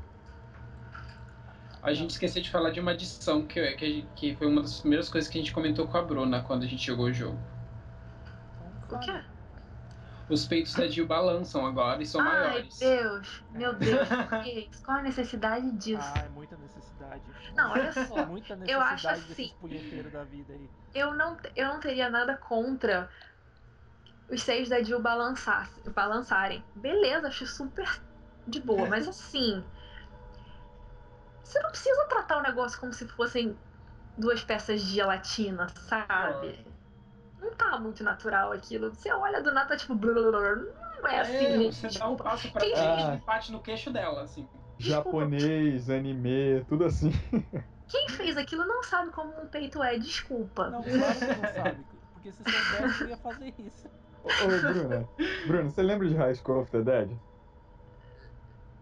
[1.83, 5.09] A gente esqueceu de falar de uma adição que, que, que foi uma das primeiras
[5.09, 7.39] coisas que a gente comentou com a Bruna quando a gente jogou o jogo.
[8.91, 9.01] O fala.
[9.01, 9.36] quê?
[10.29, 12.79] Os peitos da Jill balançam agora e são Ai, maiores.
[12.79, 14.85] Deus, meu Deus, por que isso?
[14.85, 16.13] Qual a necessidade disso?
[16.17, 17.23] Ah, é muita necessidade.
[17.55, 18.27] Não, olha só.
[18.27, 19.55] Muita eu acho necessidade assim.
[19.69, 20.69] desses da vida aí.
[20.95, 23.09] Eu não, eu não teria nada contra
[24.29, 26.65] os seios da Jill balançar, balançarem.
[26.75, 28.01] Beleza, acho super
[28.47, 29.65] de boa, mas assim.
[31.45, 33.57] Você não precisa tratar o negócio como se fossem
[34.19, 36.66] duas peças de gelatina, sabe?
[37.41, 38.91] Não tá muito natural aquilo.
[38.91, 39.95] Você olha do nada, tá tipo.
[39.95, 40.55] blá, blá, blá.
[41.03, 41.75] Não é assim, É, gente.
[41.91, 43.23] você dá um passo pra Quem frente fez?
[43.23, 44.49] e bate no queixo dela, assim.
[44.79, 47.11] Japonês, anime, tudo assim.
[47.89, 50.69] Quem fez aquilo não sabe como um peito é, desculpa.
[50.71, 51.87] Não, claro que não sabe.
[52.15, 53.89] Porque se soubesse, eu ia fazer isso.
[54.25, 55.09] Ô, ô Bruna,
[55.47, 57.11] Bruna, você lembra de High School of the Dead?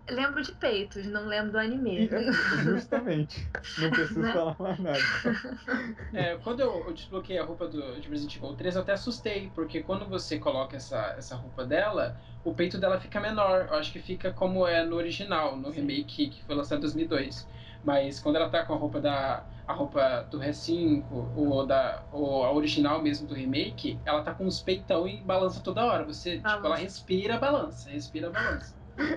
[0.09, 2.05] Lembro de peitos, não lembro do anime.
[2.05, 2.33] E, é,
[2.63, 3.51] justamente.
[3.79, 4.33] Não preciso Né?
[4.33, 4.99] falar mais nada.
[6.13, 9.51] É, quando eu, eu desbloqueei a roupa do, de Resident Evil 3, eu até assustei,
[9.51, 13.67] porque quando você coloca essa, essa roupa dela, o peito dela fica menor.
[13.69, 15.81] Eu acho que fica como é no original, no Sim.
[15.81, 17.49] remake que foi lançado em 2002.
[17.83, 22.45] Mas quando ela tá com a roupa da a roupa do Re5 ou da ou
[22.45, 26.05] a original mesmo do remake, ela tá com os peitão e balança toda hora.
[26.05, 26.83] Você, tipo, ela Balança.
[26.83, 28.74] respira, balança, respira, balança.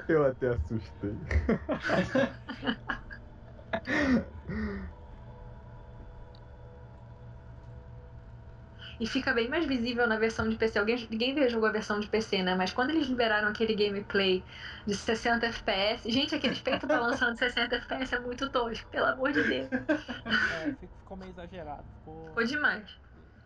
[0.07, 1.17] Eu até assustei.
[8.99, 10.79] E fica bem mais visível na versão de PC.
[10.79, 12.55] Alguém, ninguém veio jogou a versão de PC, né?
[12.55, 14.43] Mas quando eles liberaram aquele gameplay
[14.85, 19.43] de 60 FPS, gente, aqueles peitos balançando 60 FPS é muito tosco, pelo amor de
[19.43, 19.69] Deus.
[19.71, 21.87] É, fi- ficou meio exagerado.
[21.99, 22.89] Ficou, Ficou demais.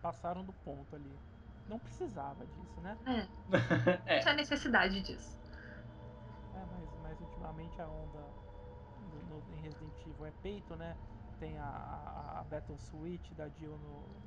[0.02, 1.20] passaram do ponto ali.
[1.68, 2.98] Não precisava disso, né?
[3.06, 3.28] É, É,
[4.16, 5.41] não tinha necessidade disso.
[7.42, 8.34] É, ultimamente a onda
[9.00, 10.96] no, no- em Resident Evil é peito, né?
[11.40, 14.22] Tem a, a, a Battle Switch da Jill no,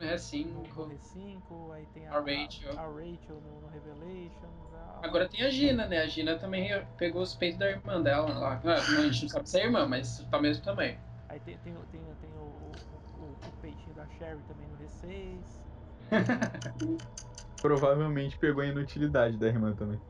[0.00, 0.88] Re5.
[0.88, 2.72] R5, aí tem a, A Rachel.
[2.76, 4.72] a, a Rachel no, no Revelations.
[4.72, 5.98] a- Agora tem a Gina, né?
[5.98, 8.60] A Gina também pegou os peitos da irmã dela lá.
[8.64, 10.98] Ah, a gente não sabe se é irmã, mas tá mesmo também.
[11.28, 12.72] Aí tem, tem, o- tem, tem o, o,
[13.18, 15.60] o, o peitinho da Sherry também no R6.
[17.62, 20.00] Provavelmente pegou a inutilidade da irmã também.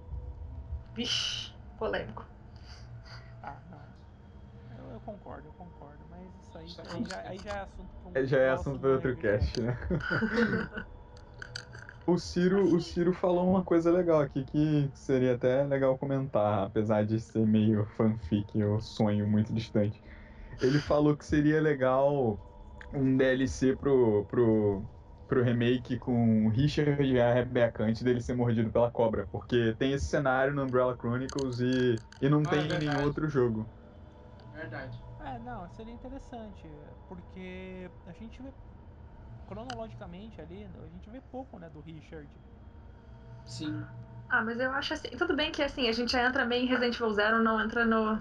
[0.94, 2.24] Vixe, polêmico.
[3.42, 3.94] Ah, não.
[4.78, 6.04] Eu, eu concordo, eu concordo.
[6.10, 8.80] Mas isso aí, Só aí, já, aí já é assunto para É, Já é assunto
[8.80, 9.72] para outro cast, né?
[12.06, 17.06] O Ciro, o Ciro falou uma coisa legal aqui que seria até legal comentar, apesar
[17.06, 20.02] de ser meio fanfic ou sonho muito distante.
[20.60, 22.42] Ele falou que seria legal
[22.92, 24.88] um DLC pro, pro
[25.28, 29.28] pro remake com o Richard e a Rebecca antes dele ser mordido pela cobra.
[29.28, 32.98] Porque tem esse cenário no Umbrella Chronicles e, e não Ah, tem é em nenhum
[33.00, 33.72] outro jogo.
[34.52, 35.04] Verdade.
[35.24, 36.68] É, não, seria interessante,
[37.08, 38.52] porque a gente vê
[39.46, 42.28] cronologicamente ali, a gente vê pouco, né, do Richard.
[43.44, 43.84] Sim.
[44.28, 45.08] Ah, mas eu acho assim.
[45.10, 47.84] Tudo bem que assim, a gente já entra meio em Resident Evil Zero, não entra
[47.84, 48.20] no.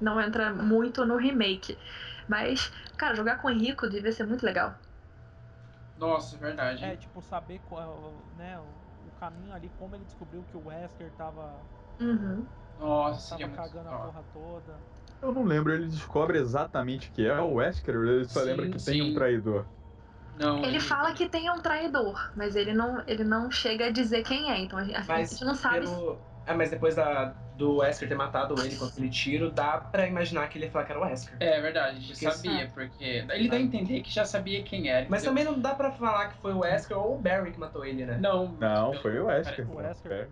[0.00, 1.78] Não entra muito no remake.
[2.28, 4.74] Mas, cara, jogar com o Henrico devia ser muito legal.
[5.96, 6.84] Nossa, verdade.
[6.84, 11.60] É, tipo, saber qual, né, o, caminho ali, como ele descobriu que o Wesker tava,
[12.00, 12.44] Uhum.
[12.76, 14.06] Nossa, tava muito cagando a top.
[14.06, 14.91] porra toda.
[15.22, 18.72] Eu não lembro, ele descobre exatamente que é o Wesker, ele só Sim, lembra que
[18.72, 19.02] tem sim.
[19.02, 19.64] um traidor.
[20.38, 24.24] Não, Ele fala que tem um traidor, mas ele não, ele não chega a dizer
[24.24, 24.58] quem é.
[24.58, 25.80] Então a gente, a gente não sabe.
[25.80, 26.18] pelo...
[26.44, 30.48] É, mas depois da, do Wesker ter matado ele com aquele tiro, dá pra imaginar
[30.48, 31.36] que ele ia falar que era o Wesker.
[31.38, 33.04] É verdade, a gente Porque- sabia, porque.
[33.28, 35.06] Ele dá a entender que já sabia quem era.
[35.08, 35.44] Mas entendeu?
[35.44, 38.04] também não dá pra falar que foi o Wesker ou o Barry que matou ele,
[38.04, 38.18] né?
[38.20, 39.64] Não, Não, foi o Wesker.
[39.64, 39.78] O pô.
[39.78, 40.28] Wesker.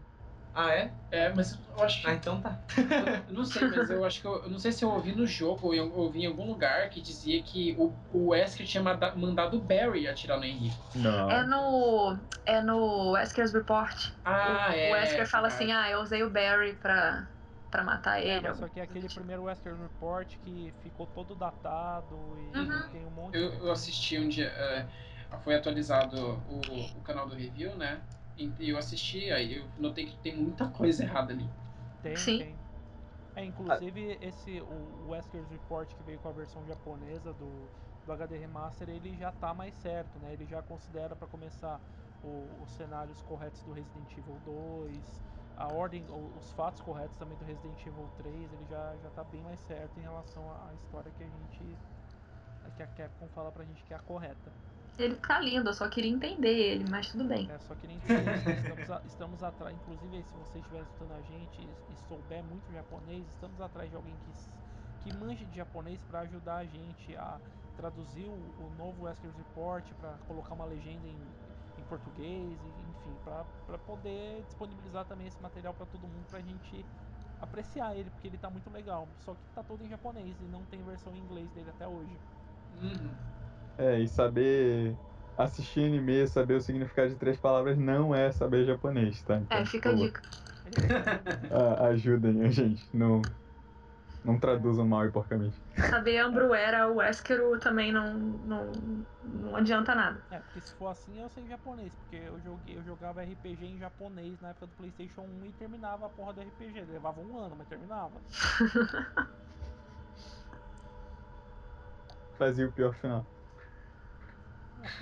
[0.52, 0.90] Ah, é?
[1.10, 2.06] É, mas eu acho que.
[2.08, 2.58] Ah, então tá.
[3.28, 5.24] Eu não sei, mas eu acho que eu, eu não sei se eu ouvi no
[5.26, 9.14] jogo ou eu ouvi em algum lugar que dizia que o, o Wesker tinha manda-
[9.14, 10.76] mandado o Barry atirar no Henrique.
[10.96, 11.30] Não.
[11.30, 12.18] É no.
[12.44, 13.96] É no Wesker's Report.
[14.24, 14.88] Ah, o, é.
[14.88, 15.70] o Wesker fala verdade.
[15.70, 17.28] assim, ah, eu usei o Barry pra,
[17.70, 18.48] pra matar É, ele.
[18.48, 19.14] mas só que é aquele tipo.
[19.14, 22.88] primeiro Western Report que ficou todo datado e Uhum.
[22.90, 24.46] tem um monte Eu, eu assisti um dia.
[24.48, 24.86] é,
[25.44, 26.16] foi atualizado
[26.48, 28.00] o, o canal do review, né?
[28.36, 31.48] E eu assisti, aí eu notei que tem muita coisa errada ali.
[32.02, 32.38] Tem, Sim.
[32.38, 32.60] tem.
[33.36, 37.70] É, inclusive esse o Wesker's Report que veio com a versão japonesa do,
[38.04, 40.32] do HD Remaster, ele já tá mais certo, né?
[40.32, 41.82] Ele já considera para começar
[42.22, 45.22] o- os cenários corretos do Resident Evil 2,
[45.56, 49.24] a ordem, o- os fatos corretos também do Resident Evil 3, ele já já tá
[49.24, 51.78] bem mais certo em relação à à história que a gente
[52.74, 54.54] que a Capcom fala pra gente que é a correta.
[55.00, 57.48] Ele tá lindo, eu só queria entender ele, mas tudo bem.
[57.48, 61.62] É, só queria entender, estamos, a- estamos atrás, inclusive se você estiver escutando a gente
[61.62, 64.32] e, e souber muito japonês, estamos atrás de alguém que,
[65.00, 67.40] que manje de japonês para ajudar a gente a
[67.74, 71.34] traduzir o, o novo Wesker's Report, para colocar uma legenda em,
[71.78, 76.86] em português, e, enfim, para poder disponibilizar também esse material para todo mundo, pra gente
[77.40, 80.64] apreciar ele, porque ele tá muito legal, só que tá todo em japonês e não
[80.66, 82.20] tem versão em inglês dele até hoje.
[82.72, 83.39] Uhum.
[83.80, 84.94] É, e saber
[85.38, 89.36] assistir anime, saber o significado de três palavras não é saber japonês, tá?
[89.36, 90.20] Então, É, fica a por dica.
[90.90, 91.50] favor,
[91.80, 93.24] a- ajudem a gente, não,
[94.22, 95.58] não traduzam mal e porcamente.
[95.88, 98.72] Saber Ambruera, o Wesker também não, não,
[99.24, 100.20] não adianta nada.
[100.30, 103.78] É, porque se for assim eu sei japonês, porque eu joguei, eu jogava RPG em
[103.78, 106.84] japonês na época do Playstation 1 e terminava a porra do RPG.
[106.92, 108.20] Levava um ano, mas terminava.
[112.36, 113.26] Fazia o pior final.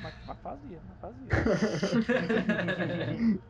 [0.02, 1.28] Mas, mas fazia, mas fazia.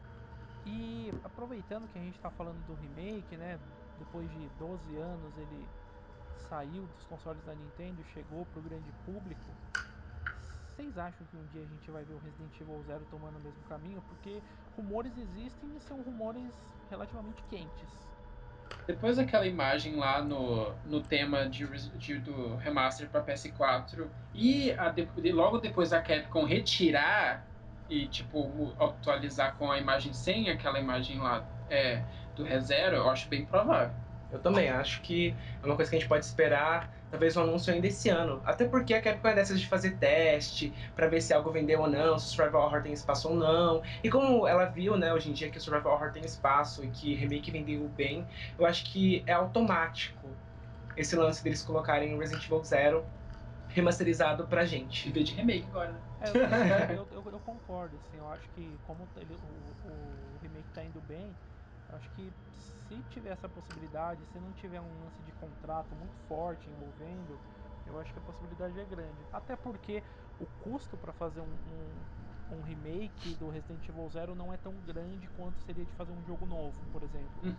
[0.67, 3.59] e aproveitando que a gente tá falando do remake, né?
[3.99, 5.67] Depois de 12 anos ele
[6.49, 9.43] saiu dos consoles da Nintendo, chegou pro grande público.
[10.67, 13.41] Vocês acham que um dia a gente vai ver o Resident Evil Zero tomando o
[13.41, 14.01] mesmo caminho?
[14.03, 14.41] Porque
[14.77, 16.53] rumores existem e são rumores
[16.89, 18.18] relativamente quentes.
[18.87, 21.67] Depois daquela imagem lá no, no tema de,
[21.99, 27.47] de- do remaster para PS4 e a de- logo depois da Capcom retirar
[27.89, 33.29] e tipo atualizar com a imagem sem aquela imagem lá é, do ReZero, eu acho
[33.29, 33.97] bem provável.
[34.31, 37.73] Eu também acho que é uma coisa que a gente pode esperar, talvez um anúncio
[37.73, 38.43] ainda esse ano.
[38.45, 41.89] Até porque a Capcom é dessas de fazer teste pra ver se algo vendeu ou
[41.89, 43.83] não, se o Survival Horror tem espaço ou não.
[44.03, 46.91] E como ela viu, né, hoje em dia que o Survival Horror tem espaço e
[46.91, 48.27] que remake vendeu bem,
[48.59, 50.39] eu acho que é automático
[50.97, 53.09] esse lance deles colocarem o Resident Evil Zero
[53.69, 55.09] remasterizado pra gente.
[55.09, 56.03] Viver de remake agora, né?
[56.21, 59.77] É, eu, eu, eu- eu concordo, assim, eu acho que como ele- o,
[60.35, 61.39] o remake tá indo bem,
[61.91, 62.33] acho que
[62.89, 67.39] se tiver essa possibilidade, se não tiver um lance de contrato muito forte envolvendo,
[67.87, 69.27] eu acho que a possibilidade é grande.
[69.33, 70.03] Até porque
[70.39, 71.59] o custo para fazer um,
[72.51, 76.13] um, um remake do Resident Evil Zero não é tão grande quanto seria de fazer
[76.13, 77.43] um jogo novo, por exemplo.
[77.43, 77.57] Uhum.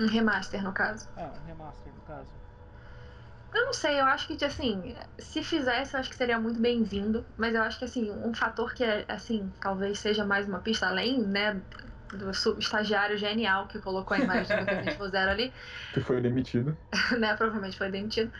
[0.00, 1.08] Um remaster, no caso.
[1.16, 2.30] É, um remaster no caso.
[3.52, 7.26] Eu não sei, eu acho que, assim, se fizesse, eu acho que seria muito bem-vindo.
[7.36, 10.86] Mas eu acho que, assim, um fator que, é, assim, talvez seja mais uma pista
[10.86, 11.60] além, né,
[12.12, 15.52] do estagiário genial que colocou a imagem do Resident Evil Zero ali,
[15.92, 16.76] Que foi demitido.
[17.18, 18.32] né, provavelmente foi demitido,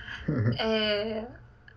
[0.59, 1.27] é,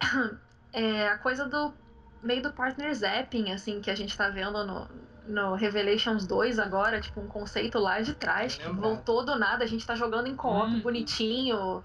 [0.74, 1.74] é a coisa do
[2.22, 4.88] meio do partner zapping, assim, que a gente tá vendo no,
[5.28, 9.68] no Revelations 2 agora, tipo, um conceito lá de trás, que voltou do nada, a
[9.68, 10.80] gente tá jogando em co-op Uhum.
[10.80, 11.84] bonitinho,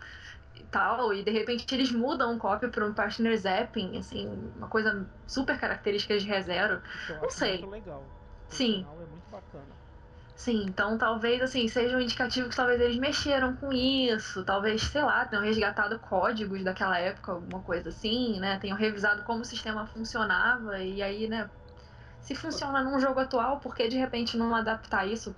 [0.70, 5.06] tal, e de repente eles mudam o copy para um partner zapping, assim, uma coisa
[5.26, 6.80] super característica de ReZero.
[7.20, 7.59] Não sei.
[7.59, 8.00] Muito legal.
[8.00, 8.86] O Sim.
[8.88, 9.78] É muito bacana.
[10.39, 15.03] Sim, então talvez assim seja um indicativo que talvez eles mexeram com isso, talvez, sei
[15.03, 18.59] lá, tenham resgatado códigos daquela época, alguma coisa assim, né?
[18.59, 21.51] Tenham revisado como o sistema funcionava e aí, né?
[22.20, 25.34] Se funciona num jogo atual, por que de repente não adaptar isso,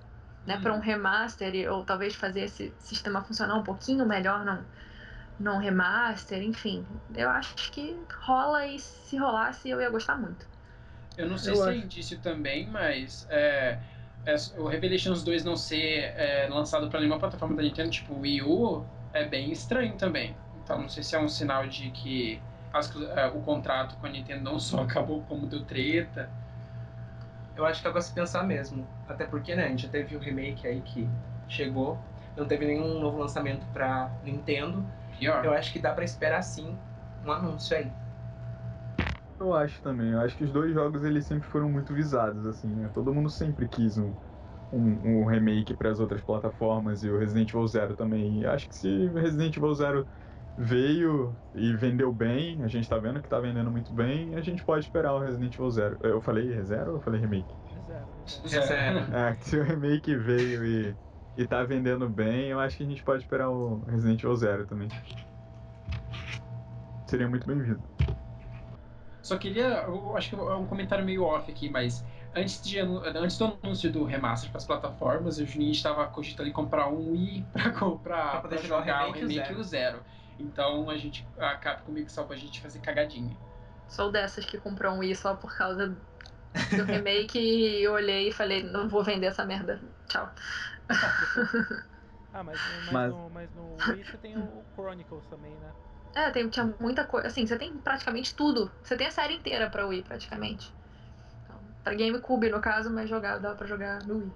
[0.47, 0.81] né, para um Uhum.
[0.81, 4.65] remaster ou talvez fazer esse sistema funcionar um pouquinho melhor num,
[5.39, 6.87] num remaster, enfim.
[7.15, 10.47] Eu acho que rola e se rolasse eu ia gostar muito.
[11.17, 11.77] Eu não sei Eu se é acho.
[11.77, 13.83] indício também, mas é, é,
[14.59, 18.85] o Revelations 2 não ser é, lançado para nenhuma plataforma da Nintendo, tipo Wii U,
[19.13, 20.37] é bem estranho também.
[20.63, 22.41] Então não sei se é um sinal de que
[22.73, 26.29] as- é, o contrato com a Nintendo não só acabou como deu treta.
[27.57, 28.87] Eu acho que é pra se pensar mesmo.
[29.09, 31.09] Até porque, né, a gente já teve o remake aí que
[31.49, 31.99] chegou.
[32.37, 34.85] Não teve nenhum novo lançamento pra Nintendo.
[35.19, 35.45] Pior.
[35.45, 36.79] Eu acho que dá pra esperar sim
[37.25, 37.91] um anúncio aí.
[39.41, 40.11] Eu acho também.
[40.11, 42.91] Eu acho que os dois jogos eles sempre foram muito visados, assim, né?
[42.93, 44.13] Todo mundo sempre quis um,
[44.71, 48.41] um, um remake para as outras plataformas e o Resident Evil Zero também.
[48.41, 50.07] E acho que se o Resident Evil Zero
[50.59, 54.63] veio e vendeu bem, a gente tá vendo que tá vendendo muito bem, a gente
[54.63, 55.97] pode esperar o Resident Evil Zero.
[56.03, 57.49] Eu falei Zero ou eu falei remake?
[57.87, 58.99] Zero, zero.
[59.15, 60.95] É- se o remake veio e,
[61.39, 64.67] e tá vendendo bem, eu acho que a gente pode esperar o Resident Evil Zero
[64.67, 64.89] também.
[67.07, 67.81] Seria muito bem-vindo.
[69.23, 72.05] Só queria, eu acho que é um comentário meio off aqui, mas
[72.35, 76.53] antes, de, antes do anúncio do remaster para as plataformas, o Juninho estava cogitando em
[76.53, 79.29] comprar um Wii para comprar Pra poder pra jogar o jogar o remake e o
[79.29, 80.03] remake o zero.
[80.39, 83.37] Então a gente a Capcom meio que salva a gente de fazer cagadinha.
[83.89, 88.33] Sou dessas que comprou um Wii só por causa do remake e eu olhei e
[88.33, 89.81] falei, não vou vender essa merda.
[90.09, 90.31] Tchau.
[92.33, 95.73] Ah, mas, mas, Mas- No, mas no Wii você tem o Chronicles também, né?
[96.15, 97.29] É, tem, tinha muita coisa.
[97.29, 98.71] Assim, você tem praticamente tudo.
[98.83, 100.73] Você tem a série inteira pra Wii, praticamente.
[101.45, 104.33] Então, pra GameCube, no caso, mas jogar, dá pra jogar no Wii.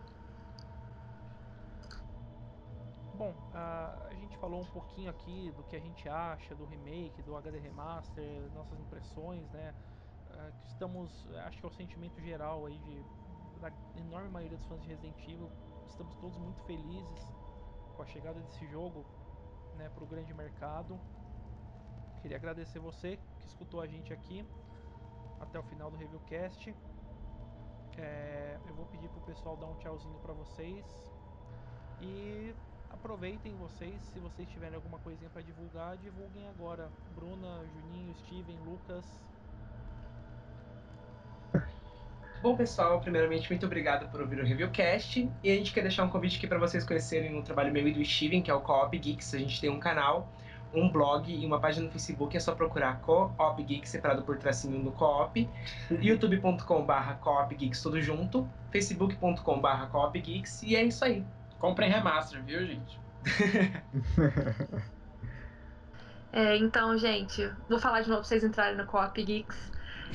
[3.14, 7.36] Bom, a, gente falou um pouquinho aqui do que a gente acha do remake, do
[7.36, 9.74] HD Remaster, nossas impressões, né?
[10.66, 11.10] Estamos,
[11.46, 13.04] acho que é o sentimento geral aí de,
[13.60, 15.48] da enorme maioria dos fãs de Resident Evil.
[15.88, 17.32] Estamos todos muito felizes
[17.96, 19.04] com a chegada desse jogo,
[19.76, 20.98] né, para o grande mercado.
[22.24, 24.42] Queria agradecer você que escutou a gente aqui
[25.38, 26.74] até o final do Reviewcast.
[27.98, 30.86] É, eu vou pedir pro pessoal dar um tchauzinho para vocês
[32.00, 32.54] e
[32.88, 36.90] aproveitem vocês, se vocês tiverem alguma coisinha para divulgar, divulguem agora.
[37.14, 39.04] Bruna, Juninho, Steven, Lucas.
[42.40, 45.30] Bom, pessoal, primeiramente, muito obrigado por ouvir o Reviewcast.
[45.42, 47.92] E a gente quer deixar um convite aqui para vocês conhecerem o trabalho meu e
[47.92, 49.34] do Steven, que é o Co-op Geeks.
[49.34, 50.32] A gente tem um canal,
[50.74, 52.36] um blog e uma página no Facebook.
[52.36, 55.48] É só procurar Co-op Geeks, separado por tracinho no Co-op.
[55.90, 58.48] youtube.com.br Co-op Geeks, tudo junto.
[58.70, 60.62] facebook.com.br Co-op Geeks.
[60.62, 61.24] E é isso aí.
[61.58, 63.00] Comprem remaster, viu, gente?
[66.36, 69.70] É, então, gente, vou falar de novo pra vocês entrarem no Co-op Geeks.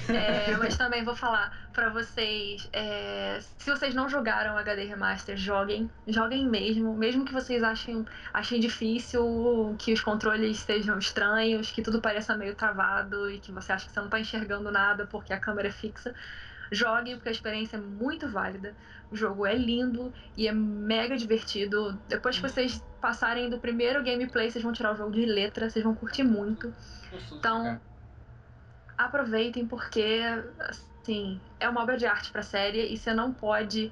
[0.07, 5.89] É, mas também vou falar pra vocês, é, se vocês não jogaram HD Remaster, joguem,
[6.07, 12.01] joguem mesmo, mesmo que vocês achem, achem difícil, que os controles sejam estranhos, que tudo
[12.01, 15.39] pareça meio travado e que você acha que você não tá enxergando nada porque a
[15.39, 16.13] câmera é fixa.
[16.71, 18.75] Joguem, porque a experiência é muito válida.
[19.11, 21.99] O jogo é lindo e é mega divertido.
[22.07, 25.83] Depois que vocês passarem do primeiro gameplay, vocês vão tirar o jogo de letra, vocês
[25.83, 26.71] vão curtir muito.
[27.31, 27.81] Então.
[28.99, 30.21] Aproveitem porque
[30.59, 33.91] assim é uma obra de arte pra série e você não pode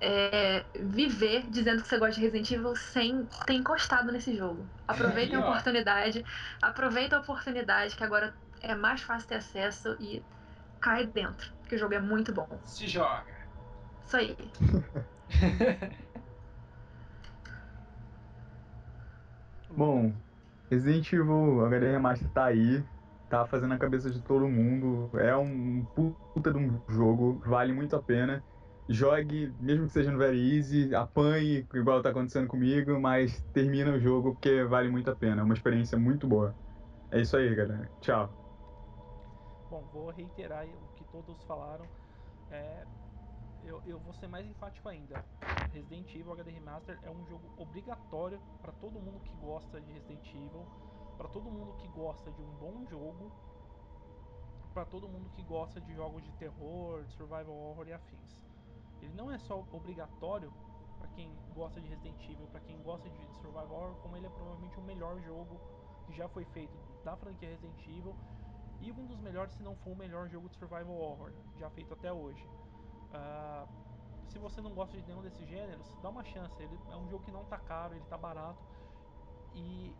[0.00, 4.66] é, viver dizendo que você gosta de Resident Evil sem ter encostado nesse jogo.
[4.86, 5.50] Aproveitem a Aí, ó.
[5.50, 6.24] oportunidade,
[6.60, 10.22] aproveitem a oportunidade que agora é mais fácil ter acesso e
[10.80, 12.48] cai dentro, porque o jogo é muito bom.
[12.64, 13.24] se joga.
[14.04, 14.36] Isso aí.
[19.70, 20.12] Bom,
[20.70, 22.82] Resident Evil HD Remaster tá aí,
[23.28, 25.10] tá fazendo a cabeça de todo mundo.
[25.18, 25.84] É um
[26.34, 28.42] puta de um jogo, vale muito a pena.
[28.88, 34.00] Jogue, mesmo que seja no Very Easy, apanhe, igual tá acontecendo comigo, mas termina o
[34.00, 35.42] jogo porque vale muito a pena.
[35.42, 36.54] É uma experiência muito boa.
[37.10, 37.90] É isso aí, galera.
[38.00, 38.30] Tchau.
[39.70, 41.84] Bom, vou reiterar o que todos falaram.
[42.50, 42.86] É,
[43.62, 45.22] eu, eu vou ser mais enfático ainda.
[45.72, 50.26] Resident Evil HD Remaster é um jogo obrigatório para todo mundo que gosta de Resident
[50.34, 50.66] Evil,
[51.18, 53.32] para todo mundo que gosta de um bom jogo,
[54.72, 58.38] para todo mundo que gosta de jogos de terror, de survival horror e afins.
[59.02, 60.52] Ele não é só obrigatório
[60.96, 64.30] para quem gosta de Resident Evil, para quem gosta de survival horror, como ele é
[64.30, 65.60] provavelmente o melhor jogo
[66.06, 68.14] que já foi feito da franquia Resident Evil
[68.80, 71.92] e um dos melhores, se não for o melhor jogo de survival horror já feito
[71.92, 72.48] até hoje.
[73.12, 73.68] Uh,
[74.28, 76.62] se você não gosta de nenhum desses gêneros, dá uma chance.
[76.62, 78.62] Ele é um jogo que não está caro, ele está barato
[79.54, 79.92] e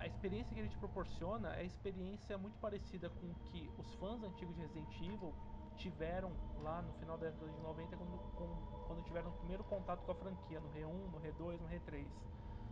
[0.00, 4.22] a experiência que ele te proporciona é a experiência muito parecida com que os fãs
[4.22, 5.34] antigos de Resident Evil
[5.76, 6.32] tiveram
[6.62, 10.12] lá no final da década de 90 quando, com, quando tiveram o primeiro contato com
[10.12, 12.06] a franquia, no R1, no R2, no R3.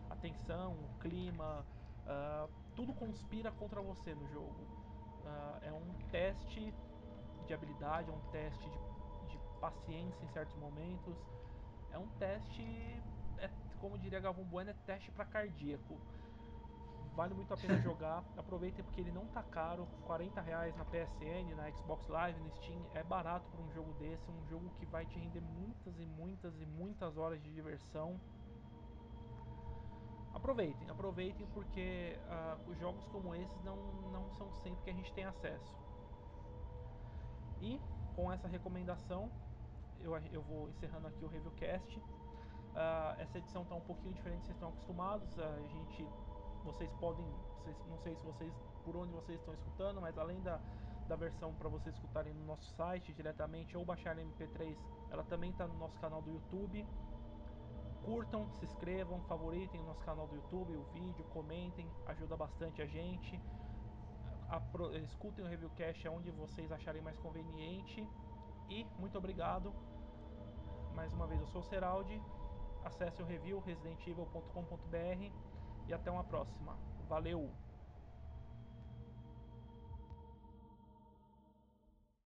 [0.08, 1.66] A tensão, o clima,
[2.06, 4.62] uh, tudo conspira contra você no jogo.
[5.22, 6.74] Uh, é um teste
[7.46, 11.16] de habilidade, é um teste de, de paciência em certos momentos.
[11.92, 12.62] É um teste,
[13.36, 13.50] é,
[13.80, 15.98] como diria Galvão Bueno, é teste para cardíaco
[17.18, 18.22] vale muito a pena jogar.
[18.36, 22.80] Aproveitem porque ele não tá caro, 40 reais na PSN, na Xbox Live, no Steam,
[22.94, 26.60] é barato para um jogo desse, um jogo que vai te render muitas e muitas
[26.60, 28.20] e muitas horas de diversão.
[30.32, 33.76] Aproveitem, aproveitem porque uh, os jogos como esses não,
[34.12, 35.76] não são sempre que a gente tem acesso.
[37.60, 37.80] E
[38.14, 39.28] com essa recomendação,
[40.00, 41.98] eu, eu vou encerrando aqui o Reviewcast.
[41.98, 45.36] Uh, essa edição está um pouquinho diferente, vocês estão acostumados.
[45.36, 46.06] Uh, a gente
[46.64, 47.26] vocês podem,
[47.58, 48.52] vocês, não sei se vocês
[48.84, 50.60] por onde vocês estão escutando, mas além da,
[51.08, 54.76] da versão para vocês escutarem no nosso site diretamente ou baixar no MP3,
[55.10, 56.86] ela também está no nosso canal do YouTube.
[58.04, 62.86] Curtam, se inscrevam, favoritem o nosso canal do YouTube, o vídeo, comentem, ajuda bastante a
[62.86, 63.40] gente.
[64.48, 68.08] A, a, escutem o Reviewcast onde vocês acharem mais conveniente.
[68.68, 69.74] E muito obrigado.
[70.94, 72.20] Mais uma vez, eu sou o Seraldi.
[72.84, 75.47] Acesse o review residentevil.com.br
[75.88, 76.76] e até uma próxima.
[77.08, 77.50] Valeu!